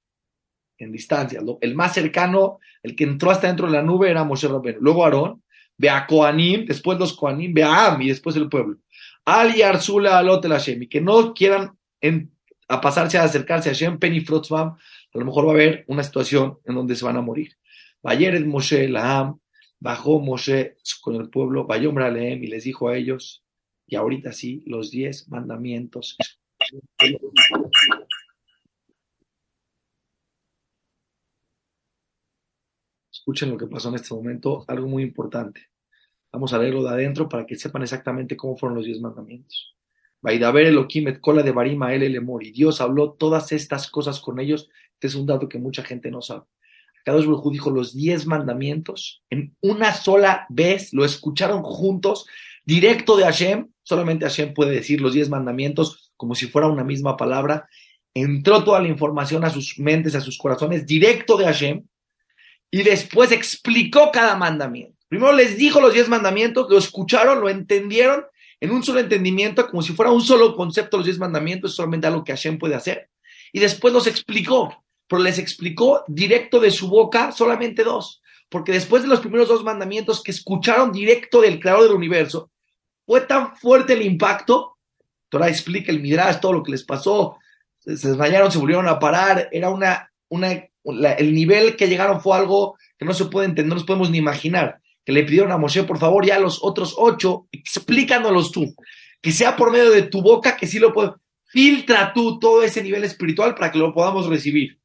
en 0.79 0.91
distancia. 0.91 1.39
El 1.61 1.75
más 1.75 1.93
cercano, 1.93 2.59
el 2.81 2.95
que 2.95 3.03
entró 3.03 3.29
hasta 3.29 3.47
dentro 3.47 3.67
de 3.67 3.73
la 3.73 3.83
nube 3.83 4.09
era 4.09 4.23
Moshe 4.23 4.47
Rabbeinu. 4.47 4.79
Luego 4.81 5.05
Aarón, 5.05 5.43
ve 5.79 5.89
a 5.89 6.05
Koanim, 6.05 6.65
después 6.65 6.99
los 6.99 7.13
Koanim, 7.13 7.53
ve 7.53 7.63
a 7.63 7.87
Am 7.87 8.01
y 8.01 8.09
después 8.09 8.35
el 8.35 8.49
pueblo. 8.49 8.77
Al 9.25 9.55
Yarzula 9.55 10.19
Alot 10.19 10.43
el 10.45 10.51
Hashem, 10.51 10.83
y 10.83 10.87
que 10.87 10.99
no 10.99 11.33
quieran 11.33 11.71
a 12.67 12.81
pasarse 12.81 13.17
a 13.17 13.23
acercarse 13.23 13.69
a 13.69 13.71
Hashem, 13.71 13.97
Penny 13.97 14.19
Frotzvam, 14.19 14.67
a 14.67 15.17
lo 15.17 15.25
mejor 15.25 15.45
va 15.47 15.51
a 15.51 15.53
haber 15.53 15.85
una 15.87 16.03
situación 16.03 16.59
en 16.65 16.75
donde 16.75 16.95
se 16.95 17.05
van 17.05 17.15
a 17.15 17.21
morir. 17.21 17.55
Bayer 18.03 18.45
Moshe, 18.45 18.91
Am, 18.97 19.39
bajó 19.79 20.19
Moshe 20.19 20.75
con 21.01 21.15
el 21.15 21.29
pueblo, 21.29 21.65
Bayombra 21.65 22.07
Aleem, 22.07 22.43
y 22.43 22.47
les 22.47 22.65
dijo 22.65 22.89
a 22.89 22.97
ellos, 22.97 23.43
y 23.87 23.95
ahorita 23.95 24.33
sí, 24.33 24.63
los 24.65 24.91
diez 24.91 25.29
mandamientos. 25.29 26.17
Escuchen 33.19 33.49
lo 33.51 33.57
que 33.57 33.67
pasó 33.67 33.89
en 33.89 33.95
este 33.95 34.13
momento, 34.13 34.63
algo 34.67 34.87
muy 34.87 35.03
importante. 35.03 35.67
Vamos 36.31 36.53
a 36.53 36.57
leerlo 36.57 36.83
de 36.83 36.89
adentro 36.89 37.27
para 37.27 37.45
que 37.45 37.57
sepan 37.57 37.81
exactamente 37.81 38.37
cómo 38.37 38.55
fueron 38.55 38.77
los 38.77 38.85
diez 38.85 39.01
mandamientos. 39.01 39.75
Vaidaber 40.21 40.67
Elohim 40.67 41.09
et 41.09 41.19
cola 41.19 41.43
de 41.43 41.51
Barima 41.51 41.93
el 41.93 42.03
Elemor. 42.03 42.45
Y 42.45 42.51
Dios 42.51 42.79
habló 42.79 43.11
todas 43.11 43.51
estas 43.51 43.91
cosas 43.91 44.21
con 44.21 44.39
ellos. 44.39 44.69
Este 44.93 45.07
es 45.07 45.15
un 45.15 45.25
dato 45.25 45.49
que 45.49 45.59
mucha 45.59 45.83
gente 45.83 46.09
no 46.09 46.21
sabe. 46.21 46.45
Kadosh 47.03 47.25
Baruj 47.25 47.51
dijo 47.51 47.71
los 47.71 47.93
diez 47.93 48.25
mandamientos 48.25 49.21
en 49.29 49.53
una 49.61 49.93
sola 49.93 50.45
vez, 50.49 50.93
lo 50.93 51.03
escucharon 51.03 51.61
juntos, 51.61 52.25
directo 52.63 53.17
de 53.17 53.25
Hashem. 53.25 53.67
Solamente 53.83 54.25
Hashem 54.25 54.53
puede 54.53 54.71
decir 54.71 55.01
los 55.01 55.13
diez 55.13 55.29
mandamientos 55.29 56.13
como 56.15 56.35
si 56.35 56.47
fuera 56.47 56.69
una 56.69 56.85
misma 56.85 57.17
palabra. 57.17 57.67
Entró 58.13 58.63
toda 58.63 58.81
la 58.81 58.87
información 58.87 59.43
a 59.43 59.49
sus 59.49 59.77
mentes, 59.77 60.15
a 60.15 60.21
sus 60.21 60.37
corazones, 60.37 60.85
directo 60.85 61.35
de 61.35 61.45
Hashem 61.45 61.88
y 62.71 62.83
después 62.83 63.31
explicó 63.31 64.11
cada 64.11 64.35
mandamiento. 64.35 64.97
Primero 65.07 65.33
les 65.33 65.57
dijo 65.57 65.81
los 65.81 65.93
diez 65.93 66.07
mandamientos, 66.07 66.69
lo 66.69 66.77
escucharon, 66.77 67.41
lo 67.41 67.49
entendieron 67.49 68.25
en 68.59 68.71
un 68.71 68.83
solo 68.83 68.99
entendimiento, 68.99 69.67
como 69.67 69.81
si 69.81 69.93
fuera 69.93 70.11
un 70.11 70.21
solo 70.21 70.55
concepto 70.55 70.97
los 70.97 71.05
diez 71.05 71.17
mandamientos, 71.17 71.75
solamente 71.75 72.07
algo 72.07 72.23
que 72.23 72.33
Hashem 72.33 72.59
puede 72.59 72.75
hacer. 72.75 73.09
Y 73.51 73.59
después 73.59 73.93
los 73.93 74.05
explicó, 74.05 74.83
pero 75.07 75.23
les 75.23 75.39
explicó 75.39 76.03
directo 76.07 76.59
de 76.59 76.69
su 76.69 76.89
boca 76.89 77.31
solamente 77.31 77.83
dos, 77.83 78.21
porque 78.49 78.71
después 78.71 79.01
de 79.01 79.07
los 79.07 79.21
primeros 79.21 79.47
dos 79.47 79.63
mandamientos 79.63 80.21
que 80.21 80.31
escucharon 80.31 80.91
directo 80.91 81.41
del 81.41 81.59
creador 81.59 81.83
del 81.83 81.93
universo, 81.93 82.51
fue 83.05 83.21
tan 83.21 83.55
fuerte 83.55 83.93
el 83.93 84.03
impacto, 84.03 84.77
Torah 85.29 85.47
explica 85.47 85.91
el 85.91 86.01
Midrash, 86.01 86.39
todo 86.39 86.53
lo 86.53 86.63
que 86.63 86.71
les 86.71 86.83
pasó, 86.83 87.37
se 87.79 88.09
desmayaron, 88.09 88.51
se 88.51 88.59
volvieron 88.59 88.87
a 88.87 88.99
parar, 88.99 89.49
era 89.51 89.69
una, 89.71 90.11
una 90.27 90.68
el 90.83 91.33
nivel 91.33 91.75
que 91.75 91.87
llegaron 91.87 92.21
fue 92.21 92.37
algo 92.37 92.77
que 92.97 93.05
no 93.05 93.13
se 93.13 93.25
puede 93.25 93.47
entender, 93.47 93.69
no 93.69 93.75
nos 93.75 93.85
podemos 93.85 94.09
ni 94.11 94.17
imaginar. 94.17 94.79
Que 95.05 95.11
le 95.11 95.23
pidieron 95.23 95.51
a 95.51 95.57
Moshe, 95.57 95.83
por 95.83 95.97
favor, 95.97 96.25
ya 96.25 96.39
los 96.39 96.59
otros 96.63 96.95
ocho, 96.97 97.47
explícanos 97.51 98.51
tú. 98.51 98.75
Que 99.21 99.31
sea 99.31 99.55
por 99.55 99.71
medio 99.71 99.91
de 99.91 100.03
tu 100.03 100.21
boca, 100.21 100.55
que 100.55 100.67
sí 100.67 100.79
lo 100.79 100.93
puedo. 100.93 101.19
Filtra 101.45 102.13
tú 102.13 102.39
todo 102.39 102.63
ese 102.63 102.83
nivel 102.83 103.03
espiritual 103.03 103.55
para 103.55 103.71
que 103.71 103.79
lo 103.79 103.93
podamos 103.93 104.27
recibir. 104.27 104.79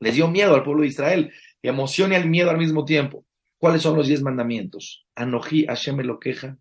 Les 0.00 0.14
dio 0.14 0.28
miedo 0.28 0.54
al 0.54 0.62
pueblo 0.62 0.82
de 0.82 0.88
Israel, 0.88 1.32
emoción 1.62 2.12
y 2.12 2.16
el 2.16 2.28
miedo 2.28 2.50
al 2.50 2.58
mismo 2.58 2.84
tiempo. 2.84 3.24
¿Cuáles 3.58 3.82
son 3.82 3.96
los 3.96 4.06
diez 4.06 4.22
mandamientos? 4.22 5.06
Anoji 5.14 5.66
Hashem 5.66 5.98
lo 6.00 6.18
queja. 6.18 6.58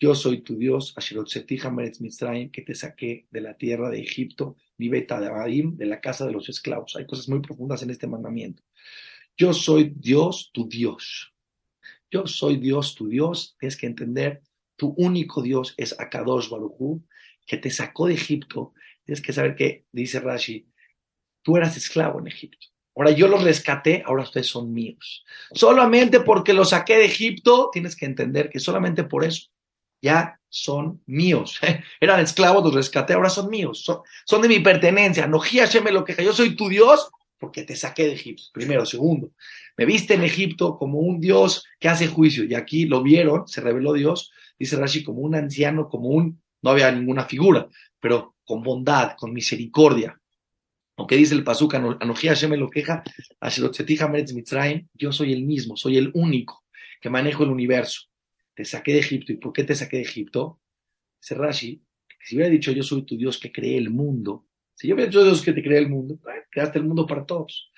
Yo 0.00 0.14
soy 0.14 0.42
tu 0.42 0.56
Dios, 0.56 0.94
que 2.52 2.62
te 2.62 2.74
saqué 2.76 3.26
de 3.32 3.40
la 3.40 3.56
tierra 3.56 3.90
de 3.90 4.00
Egipto, 4.00 4.56
mi 4.76 4.88
beta 4.88 5.18
de 5.18 5.28
de 5.74 5.86
la 5.86 6.00
casa 6.00 6.24
de 6.24 6.32
los 6.32 6.48
esclavos. 6.48 6.94
Hay 6.94 7.04
cosas 7.04 7.28
muy 7.28 7.40
profundas 7.40 7.82
en 7.82 7.90
este 7.90 8.06
mandamiento. 8.06 8.62
Yo 9.36 9.52
soy 9.52 9.92
Dios, 9.96 10.50
tu 10.52 10.68
Dios. 10.68 11.34
Yo 12.12 12.28
soy 12.28 12.58
Dios, 12.58 12.94
tu 12.94 13.08
Dios. 13.08 13.56
Tienes 13.58 13.76
que 13.76 13.86
entender, 13.86 14.42
tu 14.76 14.94
único 14.96 15.42
Dios 15.42 15.74
es 15.76 15.98
Akadosh 15.98 16.48
Baruchu, 16.48 17.02
que 17.44 17.56
te 17.56 17.70
sacó 17.70 18.06
de 18.06 18.14
Egipto. 18.14 18.74
Tienes 19.04 19.20
que 19.20 19.32
saber 19.32 19.56
que, 19.56 19.86
dice 19.90 20.20
Rashi, 20.20 20.68
tú 21.42 21.56
eras 21.56 21.76
esclavo 21.76 22.20
en 22.20 22.28
Egipto. 22.28 22.68
Ahora 22.94 23.10
yo 23.10 23.26
los 23.26 23.42
rescaté, 23.42 24.04
ahora 24.06 24.22
ustedes 24.22 24.46
son 24.46 24.72
míos. 24.72 25.24
Solamente 25.52 26.20
porque 26.20 26.52
los 26.52 26.70
saqué 26.70 26.98
de 26.98 27.06
Egipto, 27.06 27.70
tienes 27.72 27.96
que 27.96 28.06
entender 28.06 28.48
que 28.48 28.60
solamente 28.60 29.02
por 29.02 29.24
eso 29.24 29.48
ya 30.00 30.38
son 30.48 31.02
míos. 31.06 31.58
Eran 32.00 32.20
esclavos, 32.20 32.64
los 32.64 32.74
rescaté, 32.74 33.14
ahora 33.14 33.30
son 33.30 33.50
míos. 33.50 33.84
Son, 34.24 34.42
de 34.42 34.48
mi 34.48 34.60
pertenencia. 34.60 35.26
No 35.26 35.40
me 35.84 35.92
lo 35.92 36.04
queja. 36.04 36.22
Yo 36.22 36.32
soy 36.32 36.56
tu 36.56 36.68
Dios 36.68 37.10
porque 37.38 37.62
te 37.62 37.76
saqué 37.76 38.06
de 38.06 38.14
Egipto. 38.14 38.44
Primero. 38.52 38.86
Segundo, 38.86 39.32
me 39.76 39.84
viste 39.84 40.14
en 40.14 40.24
Egipto 40.24 40.76
como 40.78 40.98
un 40.98 41.20
Dios 41.20 41.64
que 41.78 41.88
hace 41.88 42.08
juicio. 42.08 42.44
Y 42.44 42.54
aquí 42.54 42.86
lo 42.86 43.02
vieron, 43.02 43.46
se 43.46 43.60
reveló 43.60 43.92
Dios, 43.92 44.32
dice 44.58 44.76
Rashi, 44.76 45.04
como 45.04 45.20
un 45.20 45.34
anciano, 45.34 45.88
como 45.88 46.08
un, 46.08 46.42
no 46.62 46.70
había 46.70 46.90
ninguna 46.90 47.24
figura, 47.24 47.68
pero 48.00 48.34
con 48.44 48.62
bondad, 48.62 49.12
con 49.16 49.32
misericordia. 49.32 50.20
Aunque 50.96 51.14
dice 51.14 51.34
el 51.34 51.44
Pasuk, 51.44 51.74
Anoji 51.74 52.28
me 52.48 52.56
lo 52.56 52.68
queja, 52.68 53.04
Mitzrayim, 54.34 54.88
yo 54.94 55.12
soy 55.12 55.32
el 55.32 55.44
mismo, 55.44 55.76
soy 55.76 55.96
el 55.96 56.10
único 56.12 56.64
que 57.00 57.08
manejo 57.08 57.44
el 57.44 57.50
universo 57.50 58.07
te 58.58 58.64
saqué 58.64 58.94
de 58.94 58.98
Egipto. 58.98 59.32
¿Y 59.32 59.36
por 59.36 59.52
qué 59.52 59.62
te 59.62 59.76
saqué 59.76 59.98
de 59.98 60.02
Egipto? 60.02 60.60
Dice 61.22 61.36
Rashi, 61.36 61.80
si 62.24 62.34
hubiera 62.34 62.50
dicho 62.50 62.72
yo 62.72 62.82
soy 62.82 63.02
tu 63.02 63.16
Dios 63.16 63.38
que 63.38 63.52
cree 63.52 63.78
el 63.78 63.88
mundo, 63.88 64.46
si 64.74 64.88
yo 64.88 64.96
hubiera 64.96 65.08
dicho 65.08 65.22
Dios 65.22 65.42
que 65.42 65.52
te 65.52 65.62
cree 65.62 65.78
el 65.78 65.88
mundo, 65.88 66.18
creaste 66.50 66.80
el 66.80 66.84
mundo 66.84 67.06
para 67.06 67.24
todos. 67.24 67.70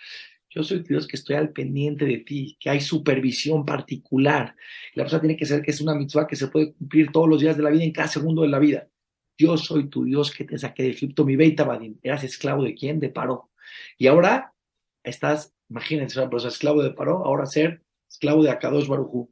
Yo 0.49 0.63
soy 0.63 0.83
tu 0.83 0.95
Dios 0.95 1.07
que 1.07 1.17
estoy 1.17 1.37
al 1.37 1.53
pendiente 1.53 2.07
de 2.07 2.17
ti, 2.21 2.57
que 2.59 2.71
hay 2.71 2.81
supervisión 2.81 3.67
particular. 3.67 4.57
La 4.95 5.05
persona 5.05 5.21
tiene 5.21 5.37
que 5.37 5.45
ser 5.45 5.61
que 5.61 5.71
es 5.71 5.83
una 5.83 5.95
mitzvah 5.95 6.27
que 6.27 6.35
se 6.35 6.49
puede 6.49 6.73
cumplir 6.73 7.13
todos 7.13 7.29
los 7.29 7.43
días 7.43 7.59
de 7.59 7.63
la 7.63 7.69
vida, 7.69 7.85
en 7.85 7.93
cada 7.93 8.09
segundo 8.09 8.41
de 8.41 8.49
la 8.49 8.59
vida. 8.59 8.89
Yo 9.37 9.59
soy 9.59 9.91
tu 9.91 10.05
Dios 10.05 10.35
que 10.35 10.45
te 10.45 10.57
saqué 10.57 10.85
de 10.85 10.91
Egipto, 10.93 11.27
mi 11.27 11.37
Beita 11.37 11.65
Badim. 11.65 11.99
¿Eras 12.03 12.25
esclavo 12.25 12.65
de 12.65 12.75
quién? 12.75 13.01
De 13.01 13.11
Paró. 13.11 13.51
Y 13.99 14.07
ahora 14.07 14.55
estás, 15.03 15.53
imagínense, 15.69 16.19
una 16.19 16.31
persona 16.31 16.53
esclavo 16.53 16.83
de 16.83 16.93
Paró, 16.93 17.23
ahora 17.27 17.45
ser 17.45 17.83
esclavo 18.09 18.43
de 18.43 18.51
Akadosh 18.51 18.89
Barujú. 18.89 19.31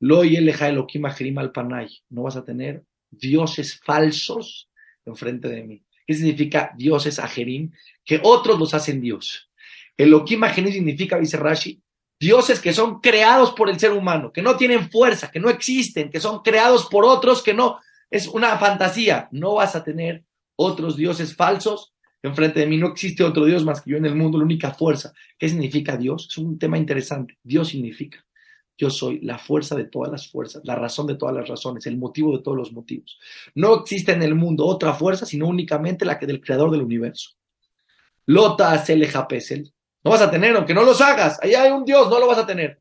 Lo. 0.00 0.22
No 2.10 2.22
vas 2.22 2.36
a 2.36 2.44
tener 2.44 2.84
dioses 3.10 3.80
falsos 3.84 4.68
enfrente 5.04 5.48
de 5.48 5.62
mí. 5.62 5.82
¿Qué 6.06 6.14
significa 6.14 6.72
dioses 6.76 7.18
ajerim? 7.18 7.72
Que 8.04 8.20
otros 8.22 8.58
los 8.58 8.74
hacen 8.74 9.00
Dios. 9.00 9.50
El 9.96 10.14
Ajerim 10.14 10.72
significa, 10.72 11.18
dice 11.18 11.36
Rashi, 11.36 11.82
dioses 12.20 12.60
que 12.60 12.72
son 12.72 13.00
creados 13.00 13.52
por 13.52 13.70
el 13.70 13.78
ser 13.78 13.92
humano, 13.92 14.32
que 14.32 14.42
no 14.42 14.56
tienen 14.56 14.90
fuerza, 14.90 15.30
que 15.30 15.40
no 15.40 15.48
existen, 15.48 16.10
que 16.10 16.20
son 16.20 16.42
creados 16.42 16.86
por 16.86 17.04
otros, 17.04 17.42
que 17.42 17.54
no, 17.54 17.78
es 18.10 18.28
una 18.28 18.56
fantasía. 18.58 19.28
No 19.32 19.54
vas 19.54 19.74
a 19.74 19.82
tener 19.82 20.24
otros 20.56 20.96
dioses 20.96 21.34
falsos 21.34 21.94
enfrente 22.22 22.60
de 22.60 22.66
mí. 22.66 22.76
No 22.76 22.88
existe 22.88 23.24
otro 23.24 23.44
Dios 23.44 23.64
más 23.64 23.80
que 23.80 23.90
yo 23.92 23.96
en 23.96 24.06
el 24.06 24.14
mundo, 24.14 24.38
la 24.38 24.44
única 24.44 24.72
fuerza. 24.72 25.12
¿Qué 25.38 25.48
significa 25.48 25.96
Dios? 25.96 26.28
Es 26.30 26.38
un 26.38 26.58
tema 26.58 26.76
interesante. 26.78 27.38
Dios 27.42 27.68
significa 27.68 28.25
yo 28.78 28.90
soy 28.90 29.20
la 29.20 29.38
fuerza 29.38 29.74
de 29.74 29.84
todas 29.84 30.10
las 30.10 30.28
fuerzas, 30.28 30.62
la 30.64 30.74
razón 30.74 31.06
de 31.06 31.14
todas 31.14 31.34
las 31.34 31.48
razones, 31.48 31.86
el 31.86 31.96
motivo 31.96 32.36
de 32.36 32.42
todos 32.42 32.56
los 32.56 32.72
motivos. 32.72 33.18
No 33.54 33.74
existe 33.74 34.12
en 34.12 34.22
el 34.22 34.34
mundo 34.34 34.66
otra 34.66 34.92
fuerza, 34.92 35.24
sino 35.24 35.46
únicamente 35.46 36.04
la 36.04 36.18
que 36.18 36.26
del 36.26 36.40
creador 36.40 36.70
del 36.70 36.82
universo. 36.82 37.30
Lota 38.26 38.76
Seleja 38.84 39.26
Pesel. 39.26 39.72
No 40.04 40.10
vas 40.10 40.22
a 40.22 40.30
tener, 40.30 40.54
aunque 40.54 40.74
no 40.74 40.82
los 40.82 41.00
hagas. 41.00 41.38
Allá 41.42 41.62
hay 41.62 41.72
un 41.72 41.84
Dios, 41.84 42.08
no 42.08 42.18
lo 42.18 42.26
vas 42.26 42.38
a 42.38 42.46
tener. 42.46 42.80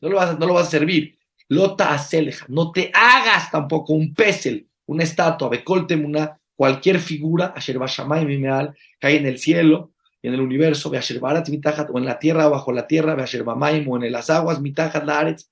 No 0.00 0.08
lo 0.08 0.16
vas 0.16 0.30
a, 0.30 0.38
no 0.38 0.46
lo 0.46 0.54
vas 0.54 0.68
a 0.68 0.70
servir. 0.70 1.18
Lota 1.48 1.96
Seleja. 1.98 2.46
No 2.48 2.72
te 2.72 2.90
hagas 2.94 3.50
tampoco 3.50 3.92
un 3.92 4.14
Pesel, 4.14 4.66
una 4.86 5.02
estatua, 5.02 5.50
una 6.04 6.40
cualquier 6.56 7.00
figura, 7.00 7.52
Asher 7.54 7.76
y 7.76 8.24
Mimeal, 8.24 8.76
que 8.98 9.06
hay 9.06 9.16
en 9.16 9.26
el 9.26 9.38
cielo, 9.38 9.93
en 10.24 10.32
el 10.32 10.40
universo, 10.40 10.90
o 10.90 11.98
en 11.98 12.04
la 12.06 12.18
tierra, 12.18 12.48
bajo 12.48 12.72
la 12.72 12.86
tierra, 12.86 13.14
o 13.14 14.02
en 14.02 14.12
las 14.12 14.30
aguas, 14.30 14.60
mitajat 14.60 15.04
Laretz. 15.04 15.50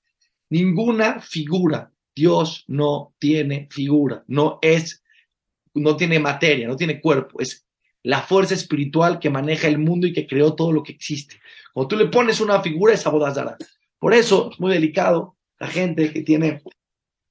Ninguna 0.49 1.19
figura. 1.21 1.91
Dios 2.15 2.63
no 2.67 3.13
tiene 3.19 3.67
figura, 3.69 4.23
no 4.27 4.57
es, 4.61 5.03
no 5.75 5.95
tiene 5.95 6.19
materia, 6.19 6.67
no 6.67 6.75
tiene 6.75 7.01
cuerpo, 7.01 7.39
es 7.39 7.67
la 8.03 8.21
fuerza 8.21 8.53
espiritual 8.53 9.19
que 9.19 9.29
maneja 9.29 9.67
el 9.67 9.77
mundo 9.77 10.05
y 10.07 10.13
que 10.13 10.27
creó 10.27 10.55
todo 10.55 10.71
lo 10.71 10.83
que 10.83 10.91
existe. 10.91 11.39
Cuando 11.73 11.87
tú 11.87 11.95
le 11.95 12.07
pones 12.07 12.41
una 12.41 12.61
figura, 12.61 12.93
es 12.93 13.05
abodazara. 13.05 13.57
Por 13.97 14.13
eso 14.13 14.49
es 14.51 14.59
muy 14.59 14.73
delicado 14.73 15.37
la 15.59 15.67
gente 15.67 16.11
que 16.11 16.21
tiene 16.21 16.61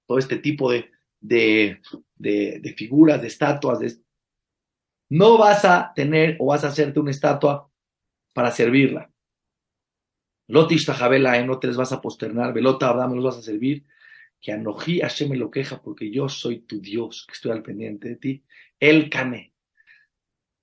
todo 0.06 0.18
este 0.18 0.38
tipo 0.38 0.70
de, 0.70 0.90
de, 1.20 1.80
de 2.16 2.74
figuras, 2.76 3.20
de 3.20 3.28
estatuas, 3.28 3.78
de, 3.80 3.92
no 5.12 5.36
vas 5.36 5.66
a 5.66 5.92
tener 5.94 6.38
o 6.40 6.46
vas 6.46 6.64
a 6.64 6.68
hacerte 6.68 6.98
una 6.98 7.10
estatua 7.10 7.70
para 8.32 8.50
servirla. 8.50 9.10
Lotishta 10.48 10.94
Jabela, 10.94 11.38
no 11.44 11.58
te 11.58 11.66
les 11.66 11.76
vas 11.76 11.92
a 11.92 12.00
posternar, 12.00 12.54
Velota 12.54 12.94
me 13.06 13.16
los 13.16 13.24
vas 13.24 13.36
a 13.36 13.42
servir. 13.42 13.84
Que 14.40 14.52
Anoji 14.52 15.00
Hashem 15.00 15.28
me 15.28 15.36
lo 15.36 15.50
queja 15.50 15.82
porque 15.82 16.10
yo 16.10 16.30
soy 16.30 16.60
tu 16.60 16.80
Dios, 16.80 17.26
que 17.26 17.34
estoy 17.34 17.52
al 17.52 17.62
pendiente 17.62 18.08
de 18.08 18.16
ti. 18.16 18.42
El 18.80 19.10
cane. 19.10 19.52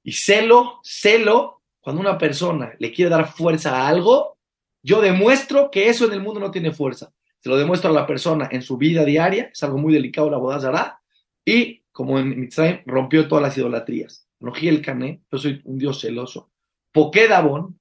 Y 0.01 0.13
celo, 0.13 0.79
celo, 0.82 1.62
cuando 1.79 2.01
una 2.01 2.18
persona 2.18 2.74
le 2.79 2.91
quiere 2.91 3.12
dar 3.12 3.32
fuerza 3.32 3.77
a 3.77 3.88
algo, 3.88 4.39
yo 4.82 5.00
demuestro 5.00 5.70
que 5.70 5.89
eso 5.89 6.06
en 6.06 6.13
el 6.13 6.22
mundo 6.22 6.39
no 6.39 6.50
tiene 6.50 6.72
fuerza. 6.72 7.13
Se 7.39 7.50
lo 7.50 7.56
demuestro 7.56 7.91
a 7.91 7.94
la 7.94 8.08
persona 8.08 8.50
en 8.51 8.63
su 8.63 8.77
vida 8.77 9.06
diaria, 9.06 9.51
es 9.53 9.62
algo 9.62 9.77
muy 9.77 9.94
delicado 9.94 10.27
la 10.32 10.38
boda 10.38 11.01
y 11.46 11.84
como 11.91 12.18
en 12.18 12.39
Mitzrayim 12.39 12.82
rompió 12.88 13.27
todas 13.27 13.44
las 13.44 13.56
idolatrías 13.56 14.29
el 14.41 14.81
Cané, 14.81 15.22
yo 15.31 15.38
soy 15.38 15.62
un 15.65 15.77
Dios 15.77 16.01
celoso. 16.01 16.51
Pokédabon, 16.91 17.79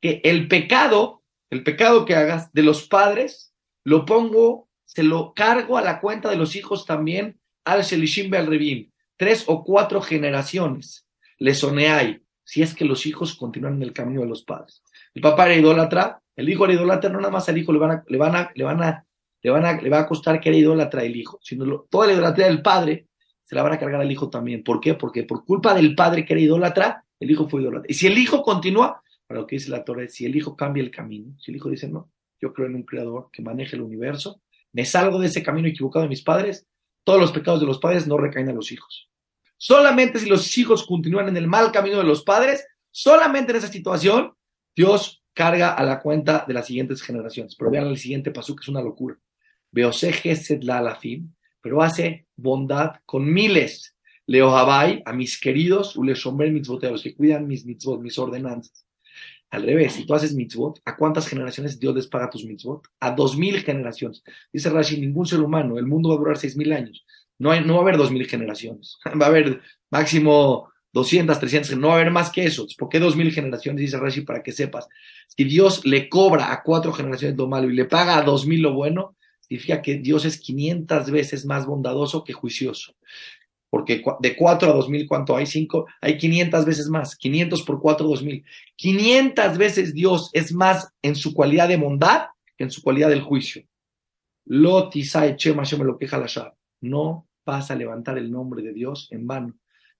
que 0.00 0.20
el 0.24 0.48
pecado, 0.48 1.22
el 1.50 1.62
pecado 1.62 2.04
que 2.04 2.16
hagas 2.16 2.52
de 2.52 2.62
los 2.62 2.88
padres, 2.88 3.54
lo 3.84 4.04
pongo, 4.04 4.68
se 4.84 5.02
lo 5.02 5.32
cargo 5.34 5.78
a 5.78 5.82
la 5.82 6.00
cuenta 6.00 6.30
de 6.30 6.36
los 6.36 6.56
hijos 6.56 6.86
también 6.86 7.38
al 7.64 7.82
Shelishim 7.82 8.32
al 8.34 8.46
Revim. 8.46 8.90
Tres 9.16 9.44
o 9.46 9.64
cuatro 9.64 10.00
generaciones 10.00 11.06
le 11.38 11.54
soneai, 11.54 12.22
si 12.44 12.62
es 12.62 12.74
que 12.74 12.84
los 12.84 13.06
hijos 13.06 13.36
continúan 13.36 13.76
en 13.76 13.82
el 13.82 13.92
camino 13.92 14.22
de 14.22 14.28
los 14.28 14.42
padres. 14.42 14.82
El 15.14 15.22
papá 15.22 15.46
era 15.46 15.56
idólatra, 15.56 16.20
el 16.36 16.48
hijo 16.48 16.64
era 16.64 16.74
idólatra, 16.74 17.10
no 17.10 17.18
nada 17.18 17.32
más 17.32 17.48
al 17.48 17.58
hijo 17.58 17.72
le 17.72 17.78
van 17.78 17.90
a, 17.90 18.04
le 18.06 18.18
van 18.18 18.34
a, 18.36 18.50
le 18.54 18.64
van 18.64 18.82
a, 18.82 19.06
le 19.42 19.50
van 19.50 19.64
a, 19.64 19.80
le 19.80 19.90
va 19.90 20.00
a 20.00 20.06
costar 20.06 20.40
que 20.40 20.48
era 20.48 20.58
idólatra 20.58 21.04
el 21.04 21.16
hijo, 21.16 21.38
sino 21.42 21.86
toda 21.90 22.06
la 22.06 22.14
idolatría 22.14 22.46
del 22.46 22.62
padre 22.62 23.08
se 23.52 23.56
la 23.56 23.62
van 23.62 23.74
a 23.74 23.78
cargar 23.78 24.00
al 24.00 24.10
hijo 24.10 24.30
también. 24.30 24.64
¿Por 24.64 24.80
qué? 24.80 24.94
Porque 24.94 25.24
por 25.24 25.44
culpa 25.44 25.74
del 25.74 25.94
padre 25.94 26.24
que 26.24 26.32
era 26.32 26.40
idólatra, 26.40 27.04
el 27.20 27.30
hijo 27.30 27.46
fue 27.50 27.60
idólatra. 27.60 27.84
Y 27.86 27.92
si 27.92 28.06
el 28.06 28.16
hijo 28.16 28.42
continúa, 28.42 29.02
para 29.26 29.40
lo 29.40 29.46
que 29.46 29.56
dice 29.56 29.68
la 29.68 29.84
Torah, 29.84 30.08
si 30.08 30.24
el 30.24 30.34
hijo 30.34 30.56
cambia 30.56 30.82
el 30.82 30.90
camino, 30.90 31.34
si 31.38 31.50
el 31.50 31.58
hijo 31.58 31.68
dice, 31.68 31.86
no, 31.86 32.10
yo 32.40 32.54
creo 32.54 32.68
en 32.68 32.76
un 32.76 32.84
creador 32.84 33.28
que 33.30 33.42
maneje 33.42 33.76
el 33.76 33.82
universo, 33.82 34.40
me 34.72 34.86
salgo 34.86 35.18
de 35.18 35.26
ese 35.26 35.42
camino 35.42 35.68
equivocado 35.68 36.04
de 36.04 36.08
mis 36.08 36.22
padres, 36.22 36.66
todos 37.04 37.20
los 37.20 37.30
pecados 37.30 37.60
de 37.60 37.66
los 37.66 37.78
padres 37.78 38.06
no 38.06 38.16
recaen 38.16 38.48
a 38.48 38.54
los 38.54 38.72
hijos. 38.72 39.10
Solamente 39.58 40.18
si 40.18 40.30
los 40.30 40.56
hijos 40.56 40.86
continúan 40.86 41.28
en 41.28 41.36
el 41.36 41.46
mal 41.46 41.72
camino 41.72 41.98
de 41.98 42.04
los 42.04 42.22
padres, 42.22 42.66
solamente 42.90 43.52
en 43.52 43.58
esa 43.58 43.68
situación, 43.68 44.32
Dios 44.74 45.22
carga 45.34 45.74
a 45.74 45.84
la 45.84 46.00
cuenta 46.00 46.46
de 46.48 46.54
las 46.54 46.66
siguientes 46.66 47.02
generaciones. 47.02 47.54
Pero 47.54 47.70
vean 47.70 47.88
el 47.88 47.98
siguiente 47.98 48.30
paso, 48.30 48.56
que 48.56 48.62
es 48.62 48.68
una 48.68 48.80
locura. 48.80 49.18
Veosej 49.70 50.24
la 50.62 50.78
alafim, 50.78 51.34
pero 51.62 51.82
hace 51.82 52.26
bondad 52.36 52.96
con 53.06 53.32
miles. 53.32 53.96
Leo 54.26 54.56
a 54.56 55.12
mis 55.12 55.40
queridos, 55.40 55.96
mitzvot, 55.96 56.84
a 56.84 56.90
los 56.90 57.02
que 57.02 57.14
cuidan 57.14 57.46
mis 57.46 57.64
mitzvot, 57.64 58.00
mis 58.00 58.18
ordenanzas. 58.18 58.86
Al 59.50 59.64
revés, 59.64 59.92
si 59.94 60.06
tú 60.06 60.14
haces 60.14 60.34
mitzvot, 60.34 60.80
¿a 60.84 60.96
cuántas 60.96 61.28
generaciones 61.28 61.78
Dios 61.78 61.94
les 61.94 62.06
paga 62.06 62.30
tus 62.30 62.44
mitzvot? 62.44 62.86
A 63.00 63.10
dos 63.10 63.36
mil 63.36 63.60
generaciones. 63.60 64.22
Dice 64.52 64.70
Rashi, 64.70 64.98
ningún 64.98 65.26
ser 65.26 65.40
humano, 65.40 65.78
el 65.78 65.86
mundo 65.86 66.08
va 66.08 66.14
a 66.14 66.18
durar 66.18 66.38
seis 66.38 66.56
mil 66.56 66.72
años. 66.72 67.04
No, 67.38 67.50
hay, 67.50 67.62
no 67.64 67.74
va 67.74 67.80
a 67.80 67.82
haber 67.82 67.96
dos 67.96 68.10
mil 68.10 68.26
generaciones. 68.26 68.98
Va 69.20 69.26
a 69.26 69.28
haber 69.28 69.60
máximo 69.90 70.72
200, 70.92 71.38
300, 71.38 71.76
no 71.78 71.88
va 71.88 71.94
a 71.94 71.96
haber 71.96 72.12
más 72.12 72.30
que 72.30 72.44
eso. 72.44 72.66
¿Por 72.78 72.88
qué 72.88 72.98
dos 73.00 73.16
mil 73.16 73.32
generaciones? 73.32 73.80
Dice 73.80 73.98
Rashi, 73.98 74.22
para 74.22 74.42
que 74.42 74.52
sepas. 74.52 74.88
Si 75.26 75.44
Dios 75.44 75.84
le 75.86 76.08
cobra 76.08 76.52
a 76.52 76.62
cuatro 76.62 76.92
generaciones 76.92 77.36
lo 77.36 77.48
malo 77.48 77.70
y 77.70 77.74
le 77.74 77.86
paga 77.86 78.18
a 78.18 78.22
dos 78.22 78.46
mil 78.46 78.62
lo 78.62 78.74
bueno, 78.74 79.16
significa 79.52 79.82
que 79.82 79.98
Dios 79.98 80.24
es 80.24 80.40
500 80.40 81.10
veces 81.10 81.44
más 81.44 81.66
bondadoso 81.66 82.24
que 82.24 82.32
juicioso. 82.32 82.94
Porque 83.68 84.02
de 84.20 84.36
4 84.36 84.70
a 84.70 84.74
2000, 84.74 85.06
¿cuánto 85.06 85.36
hay? 85.36 85.46
5, 85.46 85.86
hay 86.00 86.16
500 86.16 86.64
veces 86.64 86.88
más. 86.88 87.16
500 87.16 87.62
por 87.62 87.80
4, 87.80 88.06
2000. 88.06 88.44
500 88.76 89.58
veces 89.58 89.94
Dios 89.94 90.30
es 90.32 90.52
más 90.52 90.88
en 91.02 91.16
su 91.16 91.34
cualidad 91.34 91.68
de 91.68 91.76
bondad 91.76 92.28
que 92.56 92.64
en 92.64 92.70
su 92.70 92.82
cualidad 92.82 93.10
del 93.10 93.22
juicio. 93.22 93.62
No 96.80 97.28
vas 97.44 97.70
a 97.70 97.76
levantar 97.76 98.18
el 98.18 98.30
nombre 98.30 98.62
de 98.62 98.72
Dios 98.72 99.08
en 99.10 99.26
vano. 99.26 99.54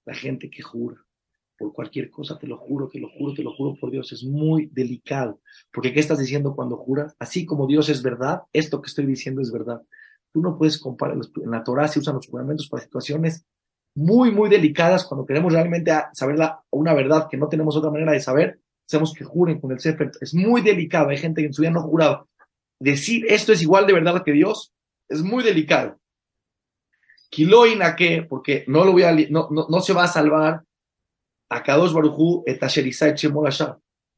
La 0.05 0.15
gente 0.15 0.51
que 0.51 0.63
jura 0.63 1.05
por 1.63 1.73
cualquier 1.73 2.11
cosa, 2.11 2.37
te 2.37 2.49
lo 2.49 2.59
juro, 2.59 2.89
te 2.89 2.99
lo 2.99 3.09
juro, 3.09 3.35
te 3.35 3.43
lo 3.45 3.55
juro 3.55 3.77
por 3.81 3.93
Dios, 3.93 4.11
es 4.11 4.25
muy 4.25 4.67
delicado. 4.73 5.41
Porque 5.73 5.93
¿qué 5.93 6.01
estás 6.01 6.19
diciendo 6.19 6.57
cuando 6.57 6.77
juras? 6.77 7.15
Así 7.21 7.47
como 7.47 7.69
Dios 7.69 7.89
es 7.89 8.03
verdad, 8.03 8.43
esto 8.53 8.83
que 8.83 8.89
estoy 8.89 9.07
diciendo 9.07 9.41
es 9.41 9.53
verdad. 9.53 9.81
Tú 10.33 10.41
no 10.41 10.59
puedes 10.59 10.77
comparar, 10.81 11.17
en 11.17 11.51
la 11.53 11.63
Torah 11.63 11.87
se 11.87 12.01
usan 12.01 12.17
los 12.17 12.27
juramentos 12.27 12.69
para 12.69 12.83
situaciones 12.83 13.45
muy, 13.95 14.33
muy 14.33 14.51
delicadas, 14.51 15.05
cuando 15.07 15.25
queremos 15.25 15.53
realmente 15.53 15.93
saber 16.15 16.37
una 16.71 16.95
verdad 16.95 17.29
que 17.31 17.37
no 17.37 17.49
tenemos 17.49 17.77
otra 17.77 17.93
manera 17.93 18.11
de 18.11 18.21
saber, 18.21 18.59
hacemos 18.85 19.13
que 19.13 19.23
juren 19.23 19.61
con 19.61 19.71
el 19.71 19.79
Sefer. 19.79 20.11
Es 20.21 20.35
muy 20.35 20.63
delicado, 20.63 21.11
hay 21.11 21.19
gente 21.19 21.43
que 21.43 21.47
en 21.47 21.53
su 21.53 21.63
vida 21.63 21.71
no 21.71 21.79
ha 21.79 21.85
jurado. 21.85 22.29
Decir 22.81 23.25
esto 23.29 23.53
es 23.53 23.63
igual 23.63 23.87
de 23.87 23.93
verdad 23.93 24.25
que 24.25 24.33
Dios 24.33 24.73
es 25.09 25.23
muy 25.23 25.45
delicado. 25.45 26.01
Kiloina 27.31 27.95
que, 27.95 28.27
porque 28.29 28.65
no 28.67 28.85
lo 28.85 28.91
voy 28.91 29.05
a, 29.05 29.13
no, 29.31 29.47
no, 29.53 29.69
no 29.69 29.81
se 29.81 29.93
va 29.93 30.05
a 30.05 30.09
salvar 30.09 30.65
a 31.53 31.63
Kadosh 31.63 31.93
Barujú 31.93 32.45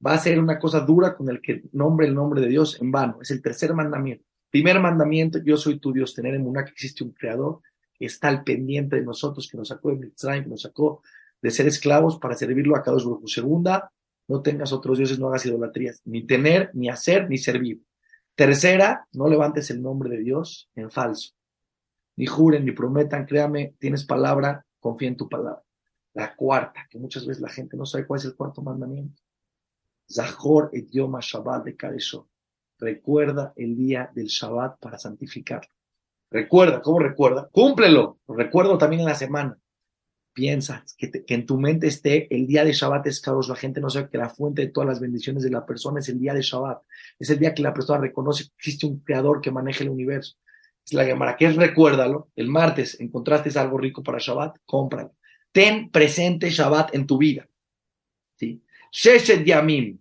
Va 0.07 0.13
a 0.13 0.19
ser 0.19 0.39
una 0.39 0.59
cosa 0.59 0.81
dura 0.81 1.17
con 1.17 1.29
el 1.29 1.41
que 1.41 1.65
nombre 1.73 2.07
el 2.07 2.15
nombre 2.15 2.41
de 2.41 2.49
Dios 2.49 2.81
en 2.81 2.93
vano. 2.93 3.19
Es 3.23 3.31
el 3.31 3.43
tercer 3.43 3.75
mandamiento. 3.75 4.25
Primer 4.51 4.79
mandamiento, 4.79 5.39
yo 5.39 5.57
soy 5.57 5.81
tu 5.81 5.93
Dios, 5.93 6.15
tener 6.15 6.35
en 6.35 6.47
una 6.47 6.65
que 6.65 6.71
existe 6.71 7.03
un 7.03 7.11
creador 7.11 7.61
que 7.95 8.07
está 8.07 8.29
al 8.29 8.45
pendiente 8.45 8.97
de 8.97 9.03
nosotros, 9.03 9.49
que 9.51 9.57
nos 9.57 9.69
sacó 9.69 9.91
de 9.91 9.97
Mitzrayim, 9.97 10.45
que 10.45 10.51
nos 10.51 10.63
sacó 10.63 11.03
de 11.43 11.51
ser 11.51 11.67
esclavos 11.67 12.19
para 12.19 12.37
servirlo 12.37 12.77
a 12.77 12.83
Kadosh 12.83 13.05
Barujú. 13.05 13.27
Segunda, 13.27 13.91
no 14.29 14.43
tengas 14.43 14.73
otros 14.73 14.99
dioses, 14.99 15.19
no 15.19 15.29
hagas 15.29 15.47
idolatrías, 15.47 16.03
ni 16.05 16.23
tener, 16.25 16.71
ni 16.75 16.89
hacer, 16.89 17.29
ni 17.29 17.39
servir. 17.39 17.83
Tercera, 18.37 19.09
no 19.13 19.29
levantes 19.29 19.71
el 19.71 19.83
nombre 19.83 20.11
de 20.11 20.19
Dios 20.19 20.69
en 20.77 20.91
falso. 20.91 21.33
Ni 22.17 22.27
juren, 22.27 22.65
ni 22.65 22.73
prometan, 22.73 23.27
créame, 23.27 23.75
tienes 23.79 24.05
palabra, 24.05 24.65
confía 24.79 25.09
en 25.09 25.17
tu 25.17 25.29
palabra. 25.29 25.64
La 26.15 26.35
cuarta, 26.37 26.87
que 26.89 26.99
muchas 26.99 27.27
veces 27.27 27.43
la 27.43 27.49
gente 27.49 27.77
no 27.77 27.85
sabe 27.85 28.07
cuál 28.07 28.21
es 28.21 28.25
el 28.25 28.37
cuarto 28.37 28.63
mandamiento. 28.63 29.21
Zahor 30.11 30.71
idioma 30.73 31.19
Shabbat 31.21 31.65
de 31.65 31.77
Karesho. 31.77 32.29
Recuerda 32.79 33.53
el 33.57 33.77
día 33.77 34.11
del 34.15 34.27
Shabbat 34.27 34.79
para 34.79 34.97
santificarlo. 34.97 35.71
Recuerda, 36.31 36.81
¿cómo 36.83 37.01
recuerda? 37.01 37.49
Cúmplelo. 37.51 38.19
Lo 38.29 38.35
recuerdo 38.35 38.79
también 38.79 39.01
en 39.01 39.09
la 39.09 39.15
semana. 39.17 39.59
Piensa 40.33 40.85
que, 40.97 41.25
en 41.29 41.47
tu 41.47 41.59
mente 41.59 41.89
esté 41.89 42.33
el 42.35 42.47
día 42.47 42.65
de 42.65 42.73
Shabbat 42.73 43.07
es 43.09 43.21
caros. 43.21 43.49
La 43.49 43.57
gente 43.57 43.81
no 43.81 43.91
sabe 43.91 44.09
que 44.09 44.19
la 44.19 44.29
fuente 44.29 44.63
de 44.63 44.69
todas 44.69 44.89
las 44.89 45.01
bendiciones 45.01 45.43
de 45.43 45.51
la 45.51 45.67
persona 45.67 45.99
es 45.99 46.09
el 46.09 46.21
día 46.21 46.35
de 46.35 46.43
Shabbat. 46.43 46.81
Es 47.19 47.31
el 47.31 47.41
día 47.41 47.55
que 47.55 47.63
la 47.63 47.75
persona 47.75 48.01
reconoce 48.01 48.45
que 48.45 48.55
existe 48.57 48.87
un 48.87 49.01
creador 49.01 49.41
que 49.41 49.51
maneja 49.51 49.83
el 49.83 49.91
universo. 49.91 50.37
Es 50.85 50.93
la 50.93 51.05
llamada 51.05 51.37
que 51.37 51.47
es 51.47 51.57
recuérdalo. 51.57 52.29
El 52.37 52.49
martes 52.49 53.01
encontraste 53.01 53.57
algo 53.59 53.79
rico 53.79 54.03
para 54.03 54.19
Shabbat, 54.19 54.59
cómpralo 54.65 55.15
ten 55.55 55.89
presente 55.89 56.51
Shabbat 56.51 56.97
en 56.97 57.07
tu 57.07 57.17
vida. 57.17 57.49
¿sí? 58.35 58.61
Sheshet 58.91 59.45
Yamim, 59.45 60.01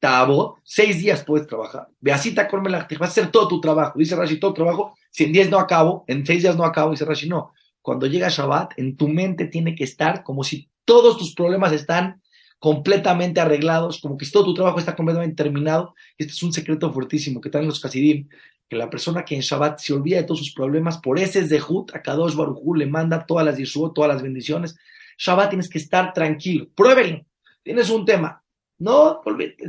Tabo, 0.00 0.60
seis 0.64 0.98
días 0.98 1.22
puedes 1.24 1.46
trabajar. 1.46 1.88
Beasita 2.00 2.48
vas 2.50 3.00
a 3.00 3.04
hacer 3.04 3.30
todo 3.30 3.46
tu 3.46 3.60
trabajo. 3.60 3.98
Dice 3.98 4.16
Rashi, 4.16 4.40
todo 4.40 4.54
trabajo, 4.54 4.96
si 5.10 5.24
en 5.24 5.32
diez 5.32 5.50
no 5.50 5.58
acabo, 5.58 6.04
en 6.08 6.24
seis 6.24 6.42
días 6.42 6.56
no 6.56 6.64
acabo, 6.64 6.92
dice 6.92 7.04
Rashi, 7.04 7.28
no. 7.28 7.52
Cuando 7.82 8.06
llega 8.06 8.30
Shabbat, 8.30 8.78
en 8.78 8.96
tu 8.96 9.08
mente 9.08 9.44
tiene 9.44 9.74
que 9.74 9.84
estar 9.84 10.22
como 10.22 10.42
si 10.42 10.70
todos 10.86 11.18
tus 11.18 11.34
problemas 11.34 11.72
están 11.72 12.22
completamente 12.58 13.40
arreglados, 13.40 14.00
como 14.00 14.16
que 14.16 14.26
todo 14.26 14.46
tu 14.46 14.54
trabajo 14.54 14.78
está 14.78 14.96
completamente 14.96 15.36
terminado. 15.36 15.94
Este 16.16 16.32
es 16.32 16.42
un 16.42 16.52
secreto 16.54 16.90
fuertísimo 16.90 17.42
que 17.42 17.50
traen 17.50 17.66
los 17.66 17.78
Kasidim, 17.78 18.26
que 18.70 18.76
la 18.76 18.88
persona 18.88 19.22
que 19.22 19.34
en 19.34 19.42
Shabbat 19.42 19.80
se 19.80 19.92
olvida 19.92 20.16
de 20.16 20.24
todos 20.24 20.38
sus 20.38 20.54
problemas, 20.54 20.96
por 20.96 21.18
ese 21.18 21.40
es 21.40 21.50
de 21.50 21.60
Hut, 21.60 21.94
a 21.94 22.00
Kadosh 22.00 22.34
Barujú 22.34 22.74
le 22.74 22.86
manda 22.86 23.26
todas 23.26 23.44
las 23.44 23.58
Yeshua, 23.58 23.92
todas 23.94 24.10
las 24.10 24.22
bendiciones, 24.22 24.76
Shabbat 25.18 25.50
tienes 25.50 25.68
que 25.68 25.78
estar 25.78 26.12
tranquilo. 26.12 26.68
Pruébenlo. 26.74 27.24
Tienes 27.62 27.90
un 27.90 28.04
tema. 28.04 28.42
No, 28.78 29.20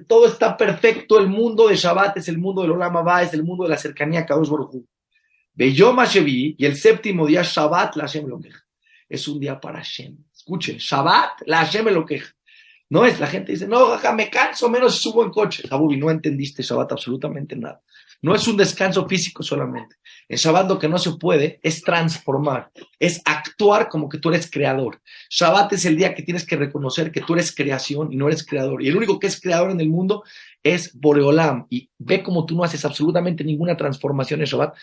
todo 0.07 0.27
está 0.27 0.57
perfecto. 0.57 1.19
El 1.19 1.27
mundo 1.27 1.67
de 1.67 1.75
Shabbat 1.75 2.17
es 2.17 2.27
el 2.27 2.37
mundo 2.37 2.61
del 2.61 2.71
Olam 2.71 2.97
Abba, 2.97 3.23
es 3.23 3.33
el 3.33 3.43
mundo 3.43 3.63
de 3.63 3.69
la 3.69 3.77
cercanía 3.77 4.21
a 4.21 4.25
Kadosh 4.25 4.49
Baruj 4.49 4.83
Beyom 5.53 6.03
Shevi, 6.03 6.55
y 6.57 6.65
el 6.65 6.75
séptimo 6.75 7.25
día, 7.25 7.41
Shabbat, 7.41 7.95
la 7.95 8.03
Hashem 8.03 8.27
lo 8.27 8.39
queja. 8.41 8.61
Es 9.07 9.25
un 9.29 9.39
día 9.39 9.57
para 9.57 9.77
Hashem. 9.77 10.17
Escuchen, 10.33 10.77
Shabbat, 10.77 11.43
la 11.45 11.59
Hashem 11.59 11.85
lo 11.85 12.05
queja. 12.05 12.34
No 12.95 13.03
es, 13.03 13.19
la 13.19 13.27
gente 13.27 13.51
dice, 13.51 13.67
no, 13.67 13.87
jaja, 13.87 14.13
me 14.13 14.29
canso, 14.29 14.69
menos 14.69 15.01
subo 15.01 15.21
en 15.21 15.29
coche. 15.29 15.67
Jabubi, 15.67 15.97
no 15.97 16.09
entendiste 16.09 16.63
Shabbat 16.63 16.93
absolutamente 16.93 17.57
nada. 17.57 17.81
No 18.21 18.33
es 18.33 18.47
un 18.47 18.55
descanso 18.55 19.05
físico 19.05 19.43
solamente. 19.43 19.97
En 20.29 20.37
Shabbat 20.37 20.69
lo 20.69 20.79
que 20.79 20.87
no 20.87 20.97
se 20.97 21.11
puede 21.17 21.59
es 21.61 21.81
transformar, 21.81 22.71
es 22.97 23.21
actuar 23.25 23.89
como 23.89 24.07
que 24.07 24.17
tú 24.17 24.29
eres 24.29 24.49
creador. 24.49 25.01
Shabbat 25.29 25.73
es 25.73 25.83
el 25.83 25.97
día 25.97 26.15
que 26.15 26.23
tienes 26.23 26.45
que 26.45 26.55
reconocer 26.55 27.11
que 27.11 27.19
tú 27.19 27.33
eres 27.33 27.53
creación 27.53 28.13
y 28.13 28.15
no 28.15 28.27
eres 28.27 28.45
creador. 28.45 28.81
Y 28.81 28.87
el 28.87 28.95
único 28.95 29.19
que 29.19 29.27
es 29.27 29.41
creador 29.41 29.71
en 29.71 29.81
el 29.81 29.89
mundo 29.89 30.23
es 30.63 30.97
Boreolam. 30.97 31.67
Y 31.69 31.89
ve 31.97 32.23
como 32.23 32.45
tú 32.45 32.55
no 32.55 32.63
haces 32.63 32.85
absolutamente 32.85 33.43
ninguna 33.43 33.75
transformación 33.75 34.39
en 34.39 34.45
Shabbat. 34.45 34.73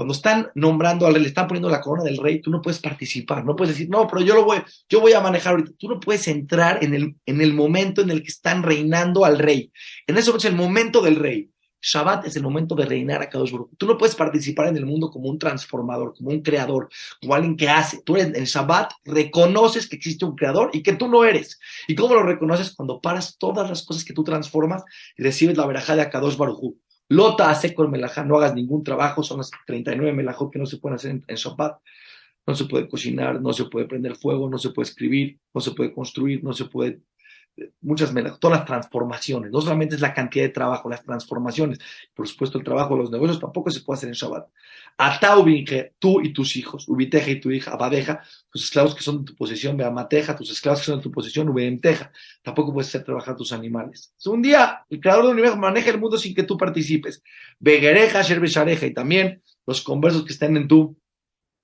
Cuando 0.00 0.14
están 0.14 0.50
nombrando 0.54 1.06
al 1.06 1.12
rey, 1.12 1.24
le 1.24 1.28
están 1.28 1.46
poniendo 1.46 1.68
la 1.68 1.82
corona 1.82 2.04
del 2.04 2.16
rey, 2.16 2.40
tú 2.40 2.50
no 2.50 2.62
puedes 2.62 2.80
participar, 2.80 3.44
no 3.44 3.54
puedes 3.54 3.74
decir, 3.74 3.90
no, 3.90 4.06
pero 4.06 4.22
yo 4.22 4.34
lo 4.34 4.46
voy, 4.46 4.56
yo 4.88 4.98
voy 4.98 5.12
a 5.12 5.20
manejar 5.20 5.50
ahorita. 5.50 5.72
Tú 5.78 5.90
no 5.90 6.00
puedes 6.00 6.26
entrar 6.26 6.82
en 6.82 6.94
el, 6.94 7.16
en 7.26 7.42
el 7.42 7.52
momento 7.52 8.00
en 8.00 8.08
el 8.08 8.22
que 8.22 8.30
están 8.30 8.62
reinando 8.62 9.26
al 9.26 9.38
rey. 9.38 9.70
En 10.06 10.14
momento 10.14 10.38
es 10.38 10.44
el 10.46 10.56
momento 10.56 11.02
del 11.02 11.16
rey. 11.16 11.50
Shabbat 11.82 12.24
es 12.24 12.34
el 12.34 12.42
momento 12.42 12.74
de 12.74 12.86
reinar 12.86 13.20
a 13.20 13.28
Kadosh 13.28 13.52
Baruch. 13.52 13.72
Tú 13.76 13.86
no 13.86 13.98
puedes 13.98 14.14
participar 14.14 14.68
en 14.68 14.78
el 14.78 14.86
mundo 14.86 15.10
como 15.10 15.28
un 15.28 15.38
transformador, 15.38 16.14
como 16.16 16.30
un 16.30 16.40
creador, 16.40 16.88
como 17.20 17.34
alguien 17.34 17.54
que 17.54 17.68
hace. 17.68 18.00
Tú 18.00 18.16
en 18.16 18.32
Shabbat 18.32 18.92
reconoces 19.04 19.86
que 19.86 19.96
existe 19.96 20.24
un 20.24 20.34
creador 20.34 20.70
y 20.72 20.82
que 20.82 20.94
tú 20.94 21.08
no 21.08 21.24
eres. 21.24 21.60
¿Y 21.86 21.94
cómo 21.94 22.14
lo 22.14 22.22
reconoces? 22.22 22.74
Cuando 22.74 23.02
paras 23.02 23.36
todas 23.36 23.68
las 23.68 23.82
cosas 23.82 24.02
que 24.02 24.14
tú 24.14 24.24
transformas 24.24 24.82
y 25.18 25.24
recibes 25.24 25.58
la 25.58 25.66
verajá 25.66 25.94
de 25.94 26.00
Akadosh 26.00 26.38
Baruj 26.38 26.74
Lota 27.10 27.50
hace 27.50 27.74
con 27.74 27.90
melajá, 27.90 28.24
no 28.24 28.36
hagas 28.36 28.54
ningún 28.54 28.84
trabajo, 28.84 29.24
son 29.24 29.38
las 29.38 29.50
39 29.66 30.12
melajot 30.12 30.52
que 30.52 30.60
no 30.60 30.66
se 30.66 30.76
pueden 30.76 30.94
hacer 30.94 31.10
en, 31.10 31.24
en. 31.26 31.36
No 32.46 32.54
se 32.54 32.64
puede 32.66 32.88
cocinar, 32.88 33.40
no 33.42 33.52
se 33.52 33.64
puede 33.64 33.86
prender 33.86 34.14
fuego, 34.14 34.48
no 34.48 34.58
se 34.58 34.70
puede 34.70 34.88
escribir, 34.88 35.40
no 35.52 35.60
se 35.60 35.72
puede 35.72 35.92
construir, 35.92 36.44
no 36.44 36.52
se 36.52 36.66
puede 36.66 37.00
muchas, 37.80 38.12
todas 38.40 38.58
las 38.58 38.66
transformaciones, 38.66 39.50
no 39.50 39.60
solamente 39.60 39.94
es 39.94 40.00
la 40.00 40.14
cantidad 40.14 40.44
de 40.44 40.50
trabajo, 40.50 40.88
las 40.88 41.02
transformaciones, 41.02 41.78
por 42.14 42.26
supuesto 42.28 42.58
el 42.58 42.64
trabajo 42.64 42.94
de 42.94 43.02
los 43.02 43.10
negocios 43.10 43.38
tampoco 43.38 43.70
se 43.70 43.80
puede 43.80 43.98
hacer 43.98 44.08
en 44.08 44.14
Shabbat. 44.14 44.48
Ataubinge, 44.98 45.94
tú 45.98 46.20
y 46.20 46.32
tus 46.32 46.56
hijos, 46.56 46.88
Ubiteja 46.88 47.30
y 47.30 47.40
tu 47.40 47.50
hija, 47.50 47.72
Abadeja, 47.72 48.22
tus 48.50 48.64
esclavos 48.64 48.94
que 48.94 49.02
son 49.02 49.24
de 49.24 49.32
tu 49.32 49.36
posesión, 49.36 49.76
Beamateja, 49.76 50.36
tus 50.36 50.50
esclavos 50.50 50.80
que 50.80 50.86
son 50.86 50.98
de 50.98 51.02
tu 51.02 51.10
posesión, 51.10 51.48
Ubeenteja, 51.48 52.12
tampoco 52.42 52.72
puedes 52.72 52.88
hacer 52.88 53.04
trabajar 53.04 53.36
tus 53.36 53.52
animales. 53.52 54.12
Un 54.26 54.42
día, 54.42 54.84
el 54.90 55.00
creador 55.00 55.24
del 55.24 55.32
universo 55.32 55.56
maneja 55.56 55.90
el 55.90 56.00
mundo 56.00 56.18
sin 56.18 56.34
que 56.34 56.42
tú 56.42 56.56
participes. 56.58 57.22
Begereja, 57.58 58.22
Sherbeshareja, 58.22 58.86
y 58.86 58.92
también 58.92 59.42
los 59.66 59.80
conversos 59.80 60.24
que 60.24 60.32
estén 60.32 60.56
en 60.56 60.68
tu, 60.68 60.98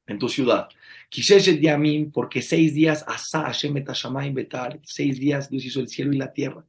en 0.06 0.18
tu 0.18 0.28
ciudad. 0.28 0.68
Kiseshet 1.08 1.60
Yamim, 1.60 2.10
porque 2.10 2.42
seis 2.42 2.74
días, 2.74 3.04
Asa 3.06 3.44
Hashem 3.44 3.76
et 3.76 4.34
Betar, 4.34 4.78
seis 4.82 5.18
días 5.18 5.48
Dios 5.50 5.64
hizo 5.64 5.80
el 5.80 5.88
cielo 5.88 6.12
y 6.12 6.18
la 6.18 6.32
tierra. 6.32 6.64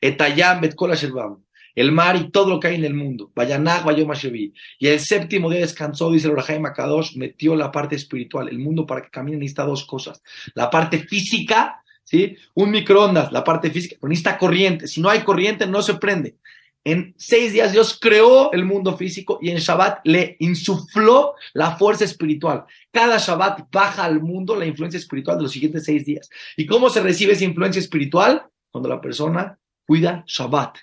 Etayam 0.00 0.60
bet 0.60 0.74
el 1.74 1.92
mar 1.92 2.16
y 2.16 2.30
todo 2.30 2.50
lo 2.50 2.60
que 2.60 2.68
hay 2.68 2.74
en 2.76 2.84
el 2.84 2.94
mundo. 2.94 3.30
Vayanag 3.34 3.84
Vayomashevi. 3.84 4.52
Y 4.78 4.86
el 4.88 5.00
séptimo 5.00 5.50
día 5.50 5.60
descansó, 5.60 6.10
dice 6.10 6.26
el 6.26 6.32
Orahaim 6.32 6.62
Makadosh, 6.62 7.16
metió 7.16 7.54
la 7.54 7.70
parte 7.70 7.96
espiritual. 7.96 8.48
El 8.48 8.58
mundo 8.58 8.86
para 8.86 9.02
que 9.02 9.10
camine 9.10 9.38
necesita 9.38 9.64
dos 9.64 9.84
cosas. 9.84 10.20
La 10.54 10.68
parte 10.68 10.98
física, 10.98 11.82
¿sí? 12.02 12.36
Un 12.54 12.70
microondas, 12.70 13.30
la 13.32 13.44
parte 13.44 13.70
física, 13.70 13.96
pero 14.00 14.08
necesita 14.08 14.36
corriente. 14.36 14.88
Si 14.88 15.00
no 15.00 15.08
hay 15.08 15.20
corriente, 15.20 15.66
no 15.66 15.80
se 15.82 15.94
prende. 15.94 16.36
En 16.82 17.14
seis 17.18 17.52
días 17.52 17.72
Dios 17.72 17.98
creó 18.00 18.52
el 18.52 18.64
mundo 18.64 18.96
físico 18.96 19.38
y 19.42 19.50
en 19.50 19.58
Shabbat 19.58 20.00
le 20.04 20.36
insufló 20.38 21.34
la 21.52 21.76
fuerza 21.76 22.04
espiritual. 22.04 22.64
Cada 22.90 23.18
Shabbat 23.18 23.70
baja 23.70 24.04
al 24.04 24.22
mundo 24.22 24.56
la 24.56 24.64
influencia 24.64 24.98
espiritual 24.98 25.36
de 25.36 25.42
los 25.42 25.52
siguientes 25.52 25.84
seis 25.84 26.06
días. 26.06 26.30
¿Y 26.56 26.66
cómo 26.66 26.88
se 26.88 27.02
recibe 27.02 27.32
esa 27.32 27.44
influencia 27.44 27.80
espiritual? 27.80 28.46
Cuando 28.70 28.88
la 28.88 29.00
persona 29.00 29.58
cuida 29.86 30.24
Shabbat. 30.26 30.78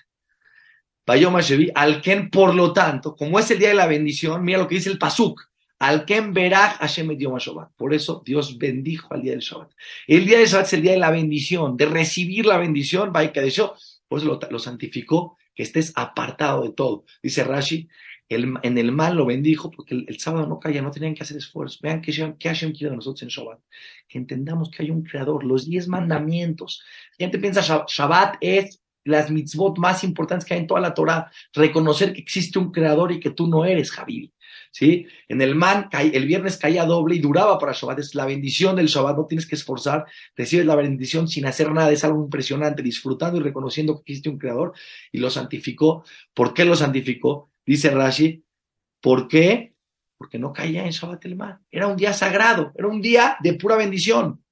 Shevi, 1.06 1.72
Alken, 1.74 2.30
por 2.30 2.54
lo 2.54 2.72
tanto, 2.72 3.16
como 3.16 3.38
es 3.38 3.50
el 3.50 3.58
día 3.58 3.68
de 3.68 3.74
la 3.74 3.86
bendición, 3.86 4.44
mira 4.44 4.58
lo 4.58 4.68
que 4.68 4.76
dice 4.76 4.90
el 4.90 4.98
Pasuk. 4.98 5.40
Alken 5.80 6.32
Berach 6.32 6.76
Hashem 6.78 7.16
Shabbat. 7.16 7.72
Por 7.76 7.94
eso 7.94 8.22
Dios 8.24 8.58
bendijo 8.58 9.14
al 9.14 9.22
día 9.22 9.32
del 9.32 9.40
Shabbat. 9.40 9.72
El 10.06 10.26
día 10.26 10.38
del 10.38 10.46
Shabbat 10.46 10.66
es 10.66 10.72
el 10.74 10.82
día 10.82 10.92
de 10.92 10.98
la 10.98 11.10
bendición, 11.10 11.76
de 11.76 11.86
recibir 11.86 12.46
la 12.46 12.58
bendición, 12.58 13.12
por 13.12 13.24
eso 13.24 13.76
lo, 14.10 14.38
lo 14.50 14.58
santificó 14.58 15.38
que 15.58 15.64
estés 15.64 15.92
apartado 15.96 16.62
de 16.62 16.70
todo. 16.70 17.04
Dice 17.20 17.42
Rashi, 17.42 17.88
en 18.28 18.78
el 18.78 18.92
mal 18.92 19.16
lo 19.16 19.26
bendijo 19.26 19.72
porque 19.72 20.04
el, 20.06 20.20
sábado 20.20 20.46
no 20.46 20.60
caía, 20.60 20.82
no 20.82 20.92
tenían 20.92 21.14
que 21.14 21.24
hacer 21.24 21.36
esfuerzo. 21.36 21.80
Vean 21.82 22.00
que, 22.00 22.12
que 22.12 22.48
Hashem 22.48 22.70
quiere 22.70 22.90
de 22.90 22.96
nosotros 22.96 23.22
en 23.22 23.28
Shabbat. 23.28 23.58
Que 24.06 24.18
entendamos 24.18 24.70
que 24.70 24.84
hay 24.84 24.90
un 24.92 25.02
creador, 25.02 25.42
los 25.42 25.66
diez 25.66 25.88
mandamientos. 25.88 26.84
La 27.18 27.24
gente 27.24 27.40
piensa 27.40 27.84
Shabbat 27.88 28.36
es 28.40 28.80
las 29.02 29.32
mitzvot 29.32 29.78
más 29.78 30.04
importantes 30.04 30.46
que 30.46 30.54
hay 30.54 30.60
en 30.60 30.68
toda 30.68 30.80
la 30.80 30.94
Torah. 30.94 31.28
Reconocer 31.52 32.12
que 32.12 32.20
existe 32.20 32.60
un 32.60 32.70
creador 32.70 33.10
y 33.10 33.18
que 33.18 33.30
tú 33.30 33.48
no 33.48 33.64
eres, 33.64 33.90
Javi. 33.90 34.32
¿Sí? 34.70 35.06
En 35.28 35.40
el 35.42 35.54
man, 35.54 35.88
el 35.92 36.26
viernes 36.26 36.56
caía 36.56 36.84
doble 36.84 37.16
y 37.16 37.18
duraba 37.18 37.58
para 37.58 37.72
Shabbat. 37.72 37.98
Es 37.98 38.14
la 38.14 38.26
bendición 38.26 38.76
del 38.76 38.86
Shabbat, 38.86 39.16
no 39.16 39.26
tienes 39.26 39.46
que 39.46 39.54
esforzar. 39.54 40.06
Recibes 40.36 40.66
la 40.66 40.76
bendición 40.76 41.28
sin 41.28 41.46
hacer 41.46 41.72
nada. 41.72 41.90
Es 41.90 42.04
algo 42.04 42.22
impresionante, 42.22 42.82
disfrutando 42.82 43.38
y 43.38 43.42
reconociendo 43.42 43.96
que 43.96 44.12
existe 44.12 44.28
un 44.28 44.38
creador 44.38 44.72
y 45.12 45.18
lo 45.18 45.30
santificó. 45.30 46.04
¿Por 46.34 46.54
qué 46.54 46.64
lo 46.64 46.76
santificó? 46.76 47.50
Dice 47.64 47.90
Rashi, 47.90 48.44
¿por 49.00 49.28
qué? 49.28 49.74
Porque 50.16 50.38
no 50.38 50.52
caía 50.52 50.84
en 50.84 50.90
Shabbat 50.90 51.24
el 51.24 51.36
man. 51.36 51.60
Era 51.70 51.86
un 51.86 51.96
día 51.96 52.12
sagrado, 52.12 52.72
era 52.76 52.88
un 52.88 53.00
día 53.00 53.36
de 53.40 53.54
pura 53.54 53.76
bendición. 53.76 54.42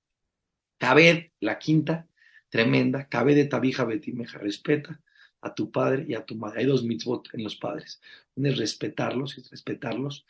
Cabed, 0.79 1.31
la 1.41 1.59
quinta, 1.59 2.07
tremenda, 2.49 3.09
cabe 3.09 3.35
de 3.35 3.47
tabija 3.47 3.85
betimeja, 3.85 4.39
respeta 4.39 5.01
a 5.47 5.55
tu 5.55 5.71
padre 5.71 6.05
y 6.09 6.15
a 6.15 6.25
tu 6.25 6.37
madre. 6.37 6.61
Hay 6.61 6.67
dos 6.67 6.85
mitzvot 6.85 7.29
en 7.33 7.45
los 7.45 7.57
padres. 7.57 8.01
Uno 8.35 8.49
es 8.49 8.59
respetarlos, 8.59 9.39
es 9.39 9.51
respetarlos, 9.51 10.27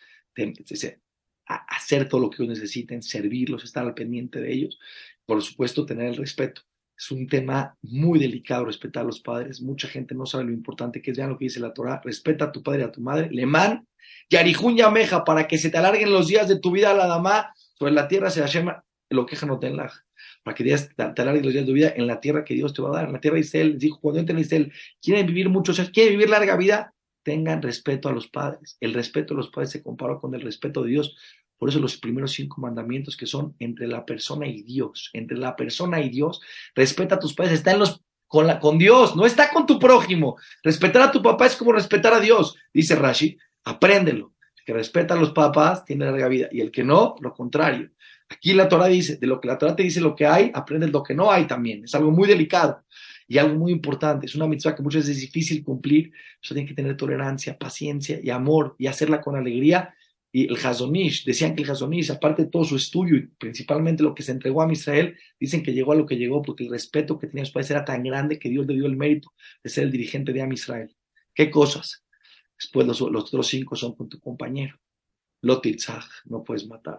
hacer 1.47 2.09
todo 2.09 2.21
lo 2.21 2.31
que 2.31 2.43
ellos 2.43 2.59
necesiten, 2.59 3.03
servirlos, 3.03 3.65
estar 3.65 3.85
al 3.85 3.95
pendiente 3.95 4.41
de 4.41 4.53
ellos. 4.53 4.79
Por 5.25 5.43
supuesto, 5.43 5.87
tener 5.87 6.07
el 6.07 6.17
respeto. 6.17 6.63
Es 6.99 7.11
un 7.11 7.27
tema 7.27 7.77
muy 7.83 8.19
delicado 8.19 8.65
respetar 8.65 9.03
a 9.03 9.07
los 9.07 9.21
padres. 9.21 9.61
Mucha 9.61 9.87
gente 9.89 10.15
no 10.15 10.25
sabe 10.25 10.45
lo 10.45 10.53
importante 10.53 11.03
que 11.03 11.11
es. 11.11 11.17
Vean 11.17 11.31
lo 11.31 11.39
que 11.39 11.45
dice 11.45 11.61
la 11.61 11.75
Torah. 11.75 12.01
Respeta 12.03 12.47
a 12.47 12.53
tu 12.53 12.63
padre 12.63 12.81
y 12.83 12.85
a 12.85 12.93
tu 12.93 13.01
madre. 13.01 13.29
Lemán, 13.31 13.87
Yarijun 14.31 14.77
Yameja, 14.77 15.25
para 15.25 15.47
que 15.47 15.59
se 15.59 15.71
te 15.71 15.77
alarguen 15.77 16.11
los 16.11 16.29
días 16.29 16.49
de 16.49 16.59
tu 16.59 16.71
vida 16.71 16.95
la 16.95 17.07
dama. 17.07 17.55
Sobre 17.75 17.93
la 17.93 18.09
tierra 18.09 18.31
se 18.31 18.41
la 18.41 18.47
llama 18.47 18.83
lo 19.11 19.27
queja 19.27 19.47
no 19.47 19.59
la 19.63 20.06
para 20.47 20.55
que 20.55 20.63
Dios 20.63 20.89
te 20.95 21.03
alargue 21.03 21.43
los 21.43 21.53
días 21.53 21.67
de 21.67 21.73
vida 21.73 21.93
en 21.97 22.07
la 22.07 22.21
tierra 22.21 22.45
que 22.45 22.55
Dios 22.55 22.73
te 22.73 22.81
va 22.81 22.91
a 22.91 22.93
dar, 22.93 23.07
en 23.07 23.15
la 23.15 23.21
tierra 23.21 23.35
de 23.35 23.41
Israel. 23.41 23.77
Dijo, 23.81 23.99
cuando 23.99 24.21
entren 24.21 24.39
en 24.39 24.45
Israel, 24.45 24.73
quieren 25.03 25.27
vivir 25.27 25.49
muchos 25.49 25.77
años, 25.81 25.91
quieren 25.91 26.13
vivir 26.13 26.31
larga 26.31 26.57
vida, 26.57 26.95
tengan 27.25 27.61
respeto 27.61 28.09
a 28.09 28.13
los 28.13 28.29
padres. 28.29 28.77
El 28.79 28.95
respeto 28.95 29.35
a 29.35 29.37
los 29.39 29.49
padres 29.49 29.71
se 29.73 29.83
compara 29.83 30.19
con 30.21 30.33
el 30.37 30.43
respeto 30.43 30.85
de 30.85 30.91
Dios. 30.91 31.17
Por 31.59 31.69
eso 31.69 31.81
los 31.81 31.97
primeros 31.97 32.31
cinco 32.31 32.61
mandamientos 32.61 33.17
que 33.17 33.27
son 33.27 33.57
entre 33.59 33.89
la 33.89 34.07
persona 34.07 34.47
y 34.47 34.63
Dios, 34.63 35.11
entre 35.15 35.37
la 35.37 35.57
persona 35.57 36.01
y 36.01 36.11
Dios, 36.11 36.41
respeta 36.77 37.17
a 37.17 37.19
tus 37.19 37.35
padres, 37.35 37.55
está 37.55 37.73
en 37.73 37.81
los 37.81 38.05
con, 38.29 38.47
la, 38.47 38.61
con 38.61 38.79
Dios, 38.79 39.17
no 39.17 39.27
está 39.27 39.51
con 39.51 39.67
tu 39.67 39.81
prójimo. 39.81 40.37
Respetar 40.63 41.03
a 41.03 41.11
tu 41.11 41.21
papá 41.21 41.47
es 41.47 41.57
como 41.57 41.73
respetar 41.73 42.15
a 42.15 42.21
Dios, 42.21 42.55
dice 42.73 42.95
Rashi, 42.95 43.37
apréndelo. 43.65 44.35
El 44.59 44.65
que 44.65 44.75
respeta 44.75 45.15
a 45.15 45.17
los 45.17 45.33
papás 45.33 45.85
tiene 45.85 46.05
larga 46.05 46.29
vida 46.29 46.49
y 46.53 46.61
el 46.61 46.71
que 46.71 46.85
no, 46.85 47.17
lo 47.21 47.35
contrario. 47.35 47.91
Aquí 48.29 48.53
la 48.55 48.69
Torah 48.69 48.89
dice, 48.89 49.17
de 49.17 49.27
lo 49.27 49.41
que 49.41 49.49
la 49.49 49.59
Torah 49.59 49.77
te 49.77 49.83
dice 49.83 50.01
lo 50.01 50.15
que 50.17 50.27
hay, 50.27 50.51
aprendes 50.53 50.91
lo 50.91 51.03
que 51.03 51.15
no 51.15 51.31
hay 51.31 51.47
también. 51.47 51.85
Es 51.85 51.95
algo 51.95 52.11
muy 52.11 52.27
delicado 52.29 52.85
y 53.29 53.39
algo 53.39 53.57
muy 53.57 53.73
importante. 53.73 54.27
Es 54.27 54.35
una 54.35 54.47
mitzvah 54.47 54.75
que 54.75 54.83
muchas 54.83 55.03
veces 55.03 55.17
es 55.17 55.23
difícil 55.23 55.63
cumplir. 55.63 56.13
Eso 56.43 56.55
tiene 56.55 56.69
que 56.69 56.75
tener 56.75 56.97
tolerancia, 56.97 57.57
paciencia 57.57 58.19
y 58.23 58.31
amor 58.31 58.75
y 58.79 58.87
hacerla 58.87 59.21
con 59.21 59.37
alegría. 59.37 59.95
Y 60.33 60.49
el 60.49 60.57
Hazonish, 60.57 61.25
decían 61.25 61.55
que 61.55 61.63
el 61.63 61.71
Hazonish, 61.71 62.11
aparte 62.11 62.45
de 62.45 62.51
todo 62.51 62.65
su 62.65 62.77
estudio 62.77 63.17
y 63.17 63.27
principalmente 63.27 64.03
lo 64.03 64.15
que 64.15 64.23
se 64.23 64.33
entregó 64.33 64.61
a 64.61 64.71
Israel, 64.71 65.17
dicen 65.41 65.63
que 65.63 65.73
llegó 65.73 65.93
a 65.93 65.97
lo 65.97 66.05
que 66.05 66.17
llegó 66.17 66.43
porque 66.43 66.65
el 66.65 66.71
respeto 66.71 67.19
que 67.19 67.29
tenía 67.29 67.45
su 67.45 67.53
país 67.53 67.71
era 67.71 67.85
tan 67.85 68.03
grande 68.03 68.39
que 68.39 68.51
Dios 68.51 68.67
le 68.67 68.75
dio 68.75 68.87
el 68.87 68.97
mérito 68.97 69.33
de 69.63 69.71
ser 69.71 69.85
el 69.85 69.93
dirigente 69.93 70.33
de 70.33 70.43
Am 70.43 70.53
Israel. 70.53 70.95
¿Qué 71.33 71.51
cosas? 71.51 72.05
Después 72.59 72.87
los, 72.87 73.01
otros 73.01 73.47
cinco 73.47 73.77
son 73.77 73.95
con 73.95 74.09
tu 74.09 74.19
compañero. 74.19 74.79
Lotitzach, 75.43 76.07
no 76.25 76.43
puedes 76.43 76.67
matar. 76.67 76.99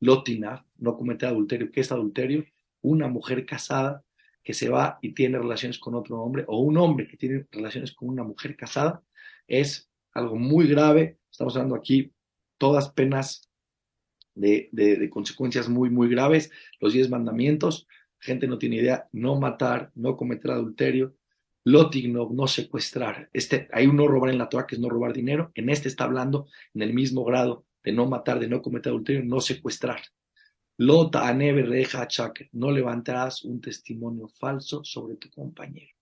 Lotina, 0.00 0.64
no 0.78 0.96
cometer 0.96 1.28
adulterio. 1.28 1.70
¿Qué 1.70 1.80
es 1.80 1.92
adulterio? 1.92 2.44
Una 2.80 3.08
mujer 3.08 3.44
casada 3.44 4.04
que 4.42 4.54
se 4.54 4.68
va 4.68 4.98
y 5.02 5.12
tiene 5.12 5.38
relaciones 5.38 5.78
con 5.78 5.94
otro 5.94 6.20
hombre, 6.22 6.44
o 6.46 6.60
un 6.60 6.78
hombre 6.78 7.06
que 7.06 7.16
tiene 7.16 7.46
relaciones 7.50 7.92
con 7.92 8.08
una 8.08 8.24
mujer 8.24 8.56
casada, 8.56 9.02
es 9.46 9.90
algo 10.12 10.36
muy 10.36 10.66
grave. 10.66 11.18
Estamos 11.30 11.54
hablando 11.56 11.74
aquí 11.74 12.12
todas 12.56 12.90
penas 12.90 13.48
de, 14.34 14.68
de, 14.72 15.10
consecuencias 15.10 15.68
muy, 15.68 15.90
muy 15.90 16.08
graves. 16.08 16.50
Los 16.80 16.92
diez 16.92 17.10
mandamientos, 17.10 17.86
gente 18.18 18.46
no 18.46 18.58
tiene 18.58 18.76
idea, 18.76 19.08
no 19.12 19.38
matar, 19.38 19.90
no 19.94 20.16
cometer 20.16 20.52
adulterio, 20.52 21.14
lotigno, 21.64 22.28
no 22.32 22.46
secuestrar. 22.46 23.28
Este, 23.32 23.68
hay 23.72 23.86
un 23.86 23.96
no 23.96 24.08
robar 24.08 24.30
en 24.30 24.38
la 24.38 24.48
Torah 24.48 24.66
que 24.66 24.76
es 24.76 24.80
no 24.80 24.88
robar 24.88 25.12
dinero. 25.12 25.52
En 25.54 25.68
este 25.68 25.88
está 25.88 26.04
hablando 26.04 26.46
en 26.72 26.82
el 26.82 26.94
mismo 26.94 27.24
grado 27.24 27.66
de 27.82 27.92
no 27.92 28.06
matar, 28.06 28.38
de 28.38 28.48
no 28.48 28.60
cometer 28.60 28.90
adulterio, 28.90 29.24
no 29.24 29.40
secuestrar. 29.40 30.00
Lota 30.78 31.26
aneve 31.26 31.62
reja 31.62 32.06
no 32.52 32.70
levantarás 32.70 33.44
un 33.44 33.60
testimonio 33.60 34.28
falso 34.28 34.84
sobre 34.84 35.16
tu 35.16 35.28
compañero. 35.30 35.92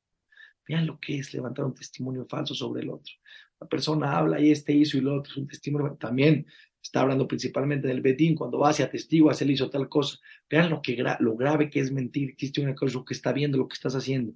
Vean 0.68 0.86
lo 0.86 0.98
que 0.98 1.18
es 1.18 1.32
levantar 1.32 1.64
un 1.64 1.74
testimonio 1.74 2.26
falso 2.28 2.54
sobre 2.54 2.82
el 2.82 2.90
otro. 2.90 3.14
La 3.58 3.66
persona 3.66 4.18
habla 4.18 4.40
y 4.40 4.50
este 4.50 4.72
hizo 4.72 4.98
y 4.98 5.00
lo 5.00 5.16
otro 5.16 5.32
es 5.32 5.36
un 5.38 5.46
testimonio. 5.46 5.96
También 5.98 6.46
está 6.82 7.00
hablando 7.00 7.26
principalmente 7.26 7.88
del 7.88 8.00
Bedín, 8.00 8.34
cuando 8.34 8.58
va 8.58 8.70
hacia 8.70 8.90
testigos, 8.90 9.40
él 9.40 9.50
hizo 9.50 9.70
tal 9.70 9.88
cosa. 9.88 10.18
Vean 10.50 10.70
lo, 10.70 10.82
que 10.82 11.02
lo 11.20 11.36
grave 11.36 11.70
que 11.70 11.80
es 11.80 11.90
mentir, 11.90 12.30
existe 12.30 12.60
una 12.60 12.74
cosa 12.74 13.02
que 13.06 13.14
está 13.14 13.32
viendo 13.32 13.58
lo 13.58 13.68
que 13.68 13.74
estás 13.74 13.94
haciendo. 13.94 14.34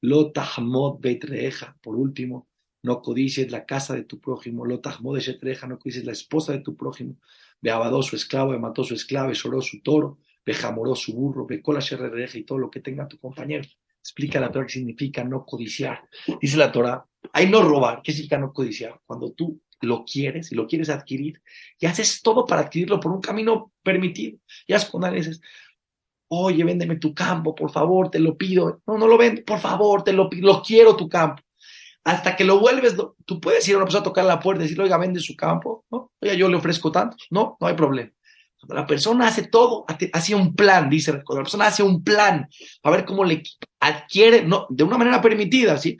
Lota 0.00 0.44
hamod 0.44 1.00
beit 1.00 1.24
reja, 1.24 1.76
por 1.82 1.96
último, 1.96 2.48
no 2.82 3.00
codices 3.00 3.50
la 3.50 3.64
casa 3.64 3.94
de 3.94 4.04
tu 4.04 4.20
prójimo, 4.20 4.64
lo 4.64 4.78
de 4.78 5.34
treja, 5.34 5.66
no 5.66 5.78
codices 5.78 6.04
la 6.04 6.12
esposa 6.12 6.52
de 6.52 6.60
tu 6.60 6.76
prójimo, 6.76 7.16
ve 7.60 7.70
abadó 7.70 8.02
su 8.02 8.16
esclavo, 8.16 8.58
mató 8.58 8.84
su 8.84 8.94
esclavo, 8.94 9.32
lloró 9.32 9.62
su 9.62 9.80
toro, 9.82 10.18
ve 10.44 10.52
jamoró 10.52 10.94
su 10.96 11.14
burro, 11.14 11.46
ve 11.46 11.62
cola 11.62 11.80
reja 11.80 12.38
y 12.38 12.44
todo 12.44 12.58
lo 12.58 12.70
que 12.70 12.80
tenga 12.80 13.06
tu 13.06 13.18
compañero. 13.18 13.64
Explica 14.00 14.40
la 14.40 14.50
Torah 14.50 14.66
qué 14.66 14.72
significa 14.72 15.22
no 15.22 15.46
codiciar. 15.46 16.08
Dice 16.40 16.56
la 16.56 16.72
Torah, 16.72 17.06
hay 17.32 17.48
no 17.48 17.62
robar. 17.62 18.02
¿Qué 18.02 18.10
significa 18.10 18.36
no 18.36 18.52
codiciar? 18.52 19.00
Cuando 19.06 19.30
tú 19.30 19.60
lo 19.80 20.04
quieres 20.04 20.50
y 20.50 20.56
lo 20.56 20.66
quieres 20.66 20.90
adquirir 20.90 21.40
y 21.78 21.86
haces 21.86 22.20
todo 22.20 22.44
para 22.44 22.62
adquirirlo 22.62 22.98
por 22.98 23.12
un 23.12 23.20
camino 23.20 23.72
permitido. 23.80 24.38
Ya 24.66 24.76
es 24.76 24.86
cuando 24.86 25.12
dices, 25.12 25.40
oye, 26.26 26.64
véndeme 26.64 26.96
tu 26.96 27.14
campo, 27.14 27.54
por 27.54 27.70
favor, 27.70 28.10
te 28.10 28.18
lo 28.18 28.36
pido. 28.36 28.82
No, 28.88 28.98
no 28.98 29.06
lo 29.06 29.16
vende, 29.16 29.42
por 29.42 29.60
favor, 29.60 30.02
te 30.02 30.12
lo 30.12 30.28
pido, 30.28 30.52
lo 30.52 30.62
quiero 30.62 30.96
tu 30.96 31.08
campo 31.08 31.40
hasta 32.04 32.34
que 32.34 32.44
lo 32.44 32.58
vuelves, 32.58 32.96
tú 33.24 33.40
puedes 33.40 33.66
ir 33.68 33.74
a 33.74 33.78
una 33.78 33.86
persona 33.86 34.00
a 34.00 34.04
tocar 34.04 34.24
la 34.24 34.40
puerta 34.40 34.62
y 34.62 34.64
decirle, 34.64 34.84
oiga, 34.84 34.98
vende 34.98 35.20
su 35.20 35.36
campo, 35.36 35.84
¿no? 35.90 36.10
Oiga, 36.20 36.34
yo 36.34 36.48
le 36.48 36.56
ofrezco 36.56 36.90
tanto, 36.90 37.16
no, 37.30 37.56
no 37.60 37.66
hay 37.66 37.74
problema. 37.74 38.10
Cuando 38.58 38.74
la 38.74 38.86
persona 38.86 39.26
hace 39.26 39.48
todo, 39.48 39.84
hace 40.12 40.34
un 40.34 40.54
plan, 40.54 40.88
dice, 40.88 41.12
cuando 41.24 41.40
la 41.40 41.44
persona 41.44 41.66
hace 41.66 41.82
un 41.82 42.02
plan, 42.02 42.48
a 42.82 42.90
ver 42.90 43.04
cómo 43.04 43.24
le 43.24 43.42
adquiere, 43.80 44.44
no, 44.44 44.66
de 44.68 44.84
una 44.84 44.98
manera 44.98 45.20
permitida, 45.20 45.76
¿sí? 45.78 45.96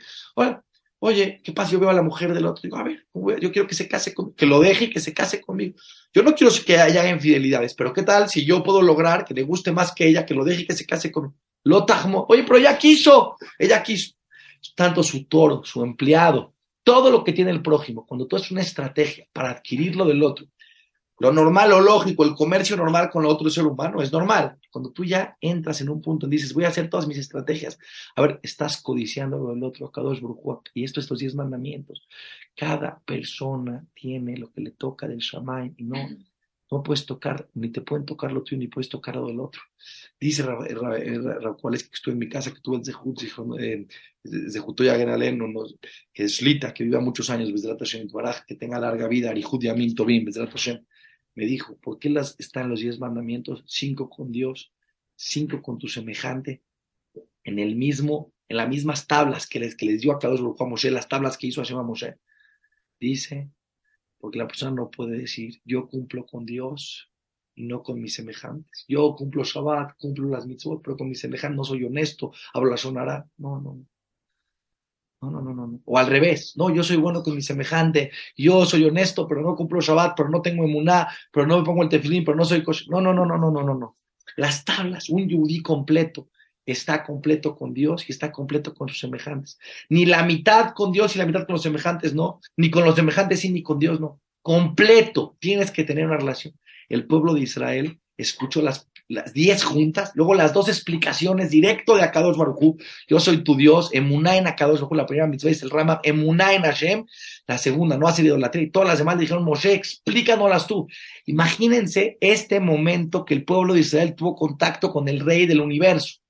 Oye, 1.01 1.41
¿qué 1.43 1.53
pasa? 1.53 1.73
Yo 1.73 1.81
veo 1.81 1.91
a 1.91 1.95
la 1.95 2.03
mujer 2.03 2.33
del 2.33 2.47
otro, 2.47 2.63
digo, 2.63 2.77
a 2.77 2.85
ver, 2.85 3.05
yo 3.41 3.51
quiero 3.51 3.67
que 3.67 3.75
se 3.75 3.89
case 3.89 4.15
con, 4.15 4.35
que 4.35 4.47
lo 4.47 4.61
deje 4.61 4.85
y 4.85 4.91
que 4.91 5.01
se 5.01 5.13
case 5.13 5.41
conmigo. 5.41 5.75
Yo 6.15 6.23
no 6.23 6.35
quiero 6.35 6.53
que 6.65 6.79
haya 6.79 7.09
infidelidades, 7.09 7.75
pero 7.75 7.93
¿qué 7.93 8.05
tal 8.05 8.29
si 8.29 8.45
yo 8.45 8.63
puedo 8.63 8.83
lograr 8.83 9.25
que 9.25 9.35
le 9.35 9.43
guste 9.43 9.73
más 9.73 9.93
que 9.93 10.07
ella, 10.07 10.25
que 10.25 10.35
lo 10.35 10.45
deje 10.45 10.63
y 10.63 10.67
que 10.67 10.75
se 10.75 10.87
case 10.87 11.11
conmigo? 11.11 11.35
Lo 11.65 11.85
tajmo, 11.85 12.27
oye, 12.29 12.45
pero 12.45 12.57
ella 12.57 12.79
quiso, 12.79 13.37
ella 13.59 13.83
quiso 13.83 14.15
tanto 14.75 15.03
su 15.03 15.25
toro, 15.25 15.63
su 15.65 15.83
empleado, 15.83 16.55
todo 16.83 17.11
lo 17.11 17.23
que 17.25 17.33
tiene 17.33 17.51
el 17.51 17.63
prójimo, 17.63 18.07
cuando 18.07 18.27
tú 18.27 18.37
haces 18.37 18.51
una 18.51 18.63
estrategia 18.63 19.27
para 19.33 19.51
adquirir 19.51 19.97
lo 19.97 20.05
del 20.05 20.23
otro, 20.23 20.47
lo 21.23 21.33
normal 21.33 21.73
o 21.73 21.81
lógico, 21.81 22.25
el 22.25 22.35
comercio 22.35 22.77
normal 22.77 23.09
con 23.09 23.25
el 23.25 23.31
otro 23.31 23.49
ser 23.49 23.65
humano 23.65 24.03
es 24.03 24.11
normal. 24.11 24.59
Cuando 24.73 24.91
tú 24.91 25.05
ya 25.05 25.37
entras 25.41 25.81
en 25.81 25.89
un 25.89 26.03
punto 26.03 26.27
y 26.27 26.31
dices, 26.31 26.53
voy 26.53 26.65
a 26.65 26.69
hacer 26.69 26.91
todas 26.91 27.07
mis 27.07 27.17
estrategias, 27.17 27.79
a 28.17 28.23
ver, 28.23 28.41
estás 28.43 28.83
codiciando 28.83 29.39
lo 29.39 29.51
del 29.51 29.63
otro, 29.63 29.89
cada 29.93 30.09
dos 30.09 30.21
y 30.75 30.83
esto, 30.83 30.99
estos 30.99 31.21
diez 31.21 31.37
mandamientos. 31.37 32.09
Cada 32.57 33.01
persona 33.05 33.87
tiene 33.95 34.37
lo 34.37 34.51
que 34.51 34.63
le 34.63 34.73
toca 34.73 35.07
del 35.07 35.21
Shammai 35.21 35.75
y 35.77 35.85
no 35.85 35.95
no 36.73 36.83
puedes 36.83 37.05
tocar, 37.05 37.51
ni 37.53 37.69
te 37.69 37.83
pueden 37.83 38.07
tocar 38.07 38.33
lo 38.33 38.43
tuyo, 38.43 38.59
ni 38.59 38.67
puedes 38.67 38.89
tocar 38.89 39.17
lo 39.17 39.27
del 39.27 39.41
otro. 39.41 39.61
Dice 40.19 40.43
cuál 41.61 41.75
es 41.75 41.85
que 41.85 41.95
estuve 41.95 42.15
en 42.15 42.19
mi 42.19 42.31
casa, 42.31 42.51
que 42.51 42.61
tuve 42.61 42.79
el 42.79 42.85
Zehut, 42.85 43.21
que 46.15 46.23
es 46.25 46.41
Lita, 46.41 46.73
que 46.73 46.85
viva 46.85 47.01
muchos 47.01 47.29
años, 47.29 47.53
que 48.47 48.55
tenga 48.55 48.79
larga 48.79 49.07
vida, 49.07 49.29
Arihud 49.29 49.61
Yamin 49.61 49.95
Tobim, 49.95 50.25
me 51.35 51.45
dijo, 51.45 51.77
¿por 51.77 51.99
qué 51.99 52.09
las, 52.09 52.37
están 52.39 52.71
los 52.71 52.81
diez 52.81 52.99
mandamientos? 52.99 53.65
Cinco 53.67 54.09
con 54.09 54.33
Dios, 54.33 54.73
cinco 55.15 55.61
con 55.61 55.77
tu 55.77 55.89
semejante, 55.89 56.63
en 57.45 57.59
el 57.59 57.77
mismo, 57.77 58.33
en 58.49 58.57
las 58.57 58.69
mismas 58.71 59.07
tablas 59.07 59.47
que 59.47 59.61
les, 59.61 59.77
que 59.77 59.85
les 59.85 60.01
dio 60.01 60.13
a 60.13 60.19
Kadosh 60.19 60.41
Baruj 60.41 60.61
Moshe, 60.67 60.91
las 60.91 61.09
tablas 61.09 61.37
que 61.37 61.49
hizo 61.49 61.61
Hashem 61.61 61.79
a 61.79 61.83
Moshe. 61.83 62.17
Dice, 62.99 63.51
porque 64.23 64.39
la 64.39 64.47
persona 64.47 64.71
no 64.71 64.89
puede 64.89 65.19
decir, 65.19 65.61
yo 65.65 65.89
cumplo 65.89 66.25
con 66.25 66.47
Dios 66.47 67.11
y 67.57 67.65
no 67.65 67.83
con 67.83 68.01
mis 68.01 68.15
semejantes. 68.15 68.85
Yo 68.87 69.17
cumplo 69.17 69.43
Shabbat, 69.43 69.97
cumplo 69.99 70.29
las 70.29 70.47
mitzvot, 70.47 70.81
pero 70.81 70.97
con 70.97 71.09
mis 71.09 71.19
semejantes 71.19 71.57
no 71.57 71.65
soy 71.65 71.83
honesto, 71.83 72.33
hablo 72.55 72.71
la 72.71 72.77
sonará. 72.77 73.27
No, 73.39 73.61
no, 73.61 73.85
no, 75.23 75.29
no, 75.29 75.43
no, 75.43 75.67
no. 75.67 75.81
O 75.87 75.99
al 75.99 76.07
revés, 76.07 76.55
no, 76.57 76.73
yo 76.73 76.85
soy 76.85 76.99
bueno 76.99 77.25
con 77.25 77.35
mi 77.35 77.43
semejante, 77.43 78.13
yo 78.37 78.65
soy 78.65 78.85
honesto, 78.85 79.27
pero 79.27 79.43
no 79.43 79.57
cumplo 79.57 79.81
Shabbat, 79.81 80.17
pero 80.17 80.29
no 80.29 80.41
tengo 80.41 80.63
emuná, 80.63 81.09
pero 81.33 81.45
no 81.45 81.59
me 81.59 81.65
pongo 81.65 81.83
el 81.83 81.89
tefilín, 81.89 82.25
pero 82.25 82.37
no 82.37 82.45
soy 82.45 82.63
No, 82.91 83.01
no, 83.01 83.13
no, 83.13 83.27
no, 83.27 83.37
no, 83.37 83.51
no, 83.51 83.65
no, 83.65 83.75
no. 83.75 83.97
Las 84.37 84.65
tablas, 84.65 85.11
un 85.11 85.29
yudí 85.29 85.63
completo, 85.63 86.29
está 86.67 87.05
completo 87.05 87.57
con 87.57 87.75
Dios 87.75 88.05
y 88.09 88.13
está 88.13 88.31
completo 88.31 88.75
con 88.75 88.89
sus 88.89 89.01
semejantes. 89.01 89.59
Ni 89.89 90.07
la 90.07 90.23
mitad 90.23 90.73
con 90.75 90.93
Dios 90.93 91.15
y 91.15 91.19
la 91.19 91.27
mitad 91.27 91.47
con 91.47 91.55
los 91.55 91.63
semejantes, 91.63 92.15
no. 92.15 92.41
Ni 92.57 92.71
con 92.71 92.85
los 92.85 92.95
semejantes 92.95 93.41
sí, 93.41 93.51
ni 93.51 93.63
con 93.63 93.79
Dios, 93.79 94.01
no. 94.01 94.21
Completo. 94.43 95.37
Tienes 95.39 95.71
que 95.71 95.85
tener 95.85 96.07
una 96.07 96.17
relación. 96.17 96.55
El 96.89 97.07
pueblo 97.07 97.35
de 97.35 97.41
Israel 97.41 97.99
escuchó 98.17 98.63
las, 98.63 98.89
las 99.09 99.33
diez 99.33 99.65
juntas, 99.65 100.13
luego 100.15 100.35
las 100.35 100.53
dos 100.53 100.69
explicaciones 100.69 101.51
directo 101.51 101.97
de 101.97 102.03
Akadosh 102.03 102.37
Barujú. 102.37 102.77
Yo 103.09 103.21
soy 103.21 103.43
tu 103.43 103.57
Dios, 103.57 103.91
Emuná 103.93 104.37
en 104.37 104.47
Akadosh 104.47 104.81
Barujú, 104.81 104.95
la 104.95 105.07
primera 105.07 105.27
mitzvah 105.27 105.51
es 105.51 105.63
el 105.63 105.71
Rama, 105.71 106.01
Emuná 106.03 106.55
en 106.55 106.63
Hashem, 106.63 107.07
la 107.47 107.59
segunda, 107.59 107.97
no 107.97 108.07
hacer 108.07 108.27
idolatría, 108.27 108.65
y 108.65 108.71
todas 108.71 108.89
las 108.89 108.99
demás 108.99 109.17
le 109.17 109.23
dijeron, 109.23 109.45
Moshe, 109.45 109.75
explícanoslas 109.75 110.67
tú. 110.67 110.87
Imagínense 111.27 112.19
este 112.21 112.61
momento 112.61 113.25
que 113.25 113.35
el 113.35 113.45
pueblo 113.45 113.75
de 113.75 113.81
Israel 113.81 114.15
tuvo 114.15 114.37
contacto 114.37 114.93
con 114.93 115.09
el 115.09 115.21
rey 115.21 115.47
del 115.47 115.61
universo. 115.61 116.22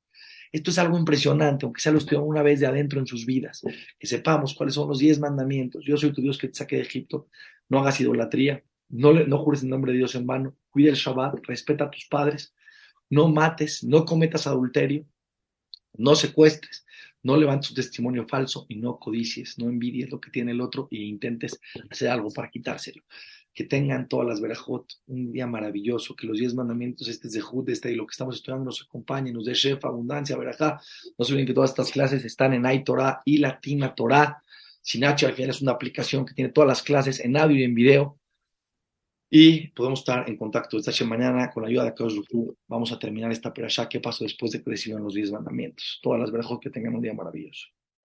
Esto 0.53 0.71
es 0.71 0.79
algo 0.79 0.99
impresionante, 0.99 1.65
aunque 1.65 1.81
sea 1.81 1.93
lo 1.93 1.99
estudiado 1.99 2.27
una 2.27 2.43
vez 2.43 2.61
de 2.61 2.67
adentro 2.67 3.01
en 3.01 3.07
sus 3.07 3.25
vidas, 3.25 3.63
que 3.99 4.07
sepamos 4.07 4.55
cuáles 4.55 4.75
son 4.75 4.87
los 4.87 4.99
diez 4.99 5.19
mandamientos. 5.19 5.83
Yo 5.85 5.97
soy 5.97 6.13
tu 6.13 6.21
Dios 6.21 6.37
que 6.37 6.49
te 6.49 6.55
saqué 6.55 6.77
de 6.77 6.83
Egipto, 6.83 7.29
no 7.71 7.81
hagas 7.81 8.01
idolatría, 8.01 8.63
no, 8.91 9.15
no 9.15 9.39
jures 9.39 9.63
en 9.63 9.71
nombre 9.71 9.93
de 9.93 9.99
Dios 9.99 10.15
en 10.15 10.27
vano, 10.27 10.55
cuida 10.71 10.91
el 10.91 10.97
Shabbat, 10.97 11.39
respeta 11.47 11.85
a 11.85 11.91
tus 11.91 12.05
padres, 12.05 12.55
no 13.09 13.29
mates, 13.29 13.83
no 13.83 14.05
cometas 14.05 14.47
adulterio, 14.47 15.07
no 15.95 16.15
secuestres, 16.15 16.85
no 17.23 17.37
levantes 17.37 17.71
un 17.71 17.77
testimonio 17.77 18.27
falso 18.29 18.67
y 18.69 18.77
no 18.77 18.99
codicies, 18.99 19.59
no 19.59 19.71
envidies 19.71 20.11
lo 20.11 20.21
que 20.21 20.31
tiene 20.31 20.53
el 20.53 20.61
otro 20.61 20.89
e 20.91 20.97
intentes 20.97 21.59
hacer 21.91 22.09
algo 22.09 22.31
para 22.31 22.51
quitárselo 22.51 23.03
que 23.55 23.65
tengan 23.65 24.09
todas 24.09 24.27
las 24.27 24.41
verajot 24.41 24.87
un 25.07 25.33
día 25.33 25.47
maravilloso, 25.47 26.17
que 26.17 26.27
los 26.27 26.39
diez 26.39 26.55
mandamientos, 26.55 27.09
este 27.09 27.27
es 27.27 27.35
de 27.35 27.41
Jud, 27.41 27.69
este 27.69 27.93
y 27.93 27.97
lo 27.97 28.07
que 28.07 28.13
estamos 28.13 28.37
estudiando 28.37 28.65
nos 28.65 28.83
acompañen, 28.83 29.35
nos 29.35 29.45
dé 29.45 29.53
chef, 29.53 29.85
abundancia, 29.85 30.37
verajá. 30.37 30.81
No 31.19 31.25
se 31.25 31.33
olviden 31.33 31.47
que 31.47 31.55
todas 31.55 31.71
estas 31.71 31.91
clases 31.91 32.25
están 32.25 32.55
en 32.55 32.71
iTorah 32.71 33.23
y 33.25 33.39
Latina 33.39 33.95
Torah. 33.95 34.43
Sinachi 34.81 35.27
al 35.27 35.35
final 35.35 35.51
es 35.51 35.61
una 35.61 35.73
aplicación 35.73 36.25
que 36.25 36.35
tiene 36.35 36.51
todas 36.51 36.69
las 36.69 36.83
clases 36.83 37.21
en 37.21 37.37
audio 37.37 37.59
y 37.59 37.65
en 37.65 37.75
video. 37.75 38.19
Y 39.29 39.69
podemos 39.69 40.01
estar 40.01 40.29
en 40.29 40.37
contacto 40.37 40.77
esta 40.77 41.05
mañana 41.05 41.51
con 41.51 41.63
la 41.63 41.69
ayuda 41.69 41.85
de 41.85 41.89
Akadosh 41.91 42.21
Vamos 42.69 42.93
a 42.93 42.99
terminar 42.99 43.33
esta 43.33 43.53
perashá. 43.53 43.89
¿Qué 43.89 44.01
pasó 44.01 44.25
después 44.25 44.53
de 44.53 44.63
que 44.63 44.71
reciban 44.71 45.03
los 45.03 45.15
diez 45.15 45.31
mandamientos? 45.31 46.01
Todas 46.03 46.21
las 46.21 46.31
verajot 46.31 46.61
que 46.61 46.71
tengan 46.71 46.95
un 46.95 47.03
día 47.03 47.15
maravilloso. 47.15 47.69